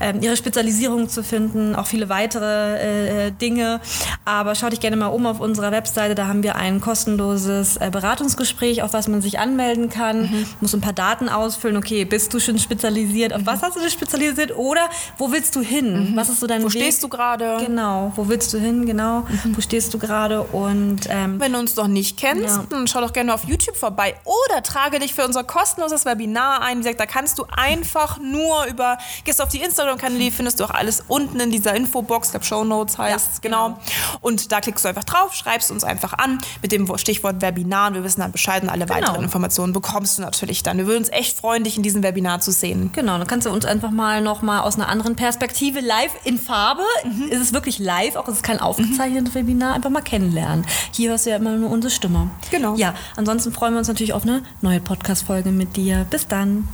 ähm, 0.00 0.20
ihre 0.20 0.36
Spezialisierung 0.36 1.08
zu 1.08 1.22
finden, 1.22 1.74
auch 1.74 1.86
viele 1.86 2.08
weitere 2.08 3.26
äh, 3.26 3.30
Dinge. 3.30 3.80
Aber 4.24 4.54
schau 4.54 4.68
dich 4.68 4.80
gerne 4.80 4.96
mal 4.96 5.08
um 5.08 5.26
auf 5.26 5.40
unserer 5.40 5.72
Webseite, 5.72 6.14
da 6.14 6.26
haben 6.26 6.42
wir 6.42 6.56
ein 6.56 6.80
kostenloses 6.80 7.76
äh, 7.76 7.90
Beratungsgespräch, 7.90 8.82
auf 8.82 8.92
was 8.92 9.08
man 9.08 9.22
sich 9.22 9.38
anmelden 9.38 9.88
kann, 9.90 10.46
muss 10.60 10.74
ein 10.74 10.80
paar 10.80 10.92
Daten 10.92 11.28
ausfüllen, 11.28 11.76
okay, 11.76 12.04
bist 12.04 12.32
du 12.34 12.40
schon 12.40 12.58
spezialisiert, 12.58 13.32
auf 13.32 13.42
was 13.44 13.62
hast 13.62 13.76
du 13.76 13.80
dich 13.80 13.92
spezialisiert? 13.92 14.56
Oder 14.56 14.88
wo 15.18 15.30
willst 15.32 15.54
du 15.56 15.60
hin? 15.60 16.12
Was 16.14 16.28
ist 16.28 16.40
so 16.40 16.46
dein 16.46 16.62
Wo 16.62 16.66
Weg? 16.66 16.72
stehst 16.72 17.02
du 17.02 17.08
gerade? 17.08 17.56
Genau, 17.64 18.12
wo 18.16 18.28
willst 18.28 18.52
du 18.52 18.58
hin, 18.58 18.86
genau, 18.86 19.26
wo 19.52 19.60
stehst 19.60 19.92
du 19.94 19.98
gerade 19.98 20.44
und 20.64 21.00
ähm, 21.08 21.40
Wenn 21.40 21.52
du 21.52 21.58
uns 21.58 21.76
noch 21.76 21.86
nicht 21.86 22.16
kennst, 22.18 22.44
Ja. 22.56 22.64
dann 22.68 22.86
schau 22.86 23.00
doch 23.00 23.12
gerne 23.12 23.32
auf 23.34 23.44
YouTube 23.44 23.76
vorbei 23.76 24.14
oder 24.24 24.62
trage 24.62 24.98
dich 24.98 25.14
für 25.14 25.24
unser 25.24 25.44
kostenloses 25.44 26.04
Webinar 26.04 26.60
ein. 26.62 26.78
Wie 26.78 26.82
gesagt, 26.82 27.00
da 27.00 27.06
kannst 27.06 27.38
du 27.38 27.44
einfach 27.56 28.18
nur 28.18 28.64
über, 28.66 28.98
gehst 29.24 29.40
auf 29.42 29.48
die 29.48 29.60
Instagram-Kanäle, 29.62 30.30
findest 30.30 30.60
du 30.60 30.64
auch 30.64 30.70
alles 30.70 31.02
unten 31.08 31.40
in 31.40 31.50
dieser 31.50 31.74
Infobox, 31.74 32.28
ich 32.28 32.32
glaube 32.32 32.46
Show 32.46 32.64
Notes 32.64 32.98
heißt 32.98 33.34
Ja, 33.36 33.40
genau. 33.42 33.66
genau. 33.68 33.78
Und 34.20 34.52
da 34.52 34.60
klickst 34.60 34.84
du 34.84 34.88
einfach 34.88 35.04
drauf, 35.04 35.34
schreibst 35.34 35.70
uns 35.70 35.84
einfach 35.84 36.12
an 36.14 36.38
mit 36.62 36.72
dem 36.72 36.86
Stichwort 36.98 37.40
Webinar 37.42 37.88
und 37.88 37.94
wir 37.94 38.04
wissen 38.04 38.20
dann 38.20 38.32
Bescheid 38.32 38.62
und 38.62 38.68
alle 38.68 38.86
Genau. 38.86 38.94
weiteren 38.96 39.22
Informationen 39.24 39.72
bekommst 39.72 40.18
du 40.18 40.22
natürlich 40.22 40.62
dann. 40.62 40.76
Wir 40.78 40.86
würden 40.86 40.98
uns 40.98 41.08
echt 41.10 41.36
freuen, 41.36 41.64
dich 41.64 41.76
in 41.76 41.82
diesem 41.82 42.02
Webinar 42.02 42.40
zu 42.40 42.50
sehen. 42.52 42.90
Genau, 42.92 43.18
dann 43.18 43.26
kannst 43.26 43.46
du 43.46 43.50
uns 43.50 43.64
einfach 43.64 43.90
mal 43.90 44.20
noch 44.20 44.42
mal 44.42 44.60
aus 44.60 44.76
einer 44.76 44.88
anderen 44.88 45.16
Perspektive 45.16 45.80
live 45.80 46.12
in 46.24 46.38
Farbe, 46.38 46.82
ist 47.30 47.40
es 47.40 47.52
wirklich 47.52 47.78
live, 47.78 48.16
auch 48.16 48.28
es 48.28 48.36
ist 48.36 48.42
kein 48.42 48.60
aufgezeichnetes 48.60 49.34
Webinar, 49.34 49.74
einfach 49.74 49.90
mal 49.90 50.02
kennenlernen. 50.02 50.53
Hier 50.92 51.10
hörst 51.10 51.26
du 51.26 51.30
ja 51.30 51.36
immer 51.36 51.56
nur 51.56 51.70
unsere 51.70 51.90
Stimme. 51.90 52.30
Genau. 52.50 52.76
Ja, 52.76 52.94
ansonsten 53.16 53.52
freuen 53.52 53.74
wir 53.74 53.78
uns 53.78 53.88
natürlich 53.88 54.12
auf 54.12 54.22
eine 54.22 54.42
neue 54.60 54.80
Podcast-Folge 54.80 55.50
mit 55.50 55.76
dir. 55.76 56.06
Bis 56.10 56.28
dann. 56.28 56.68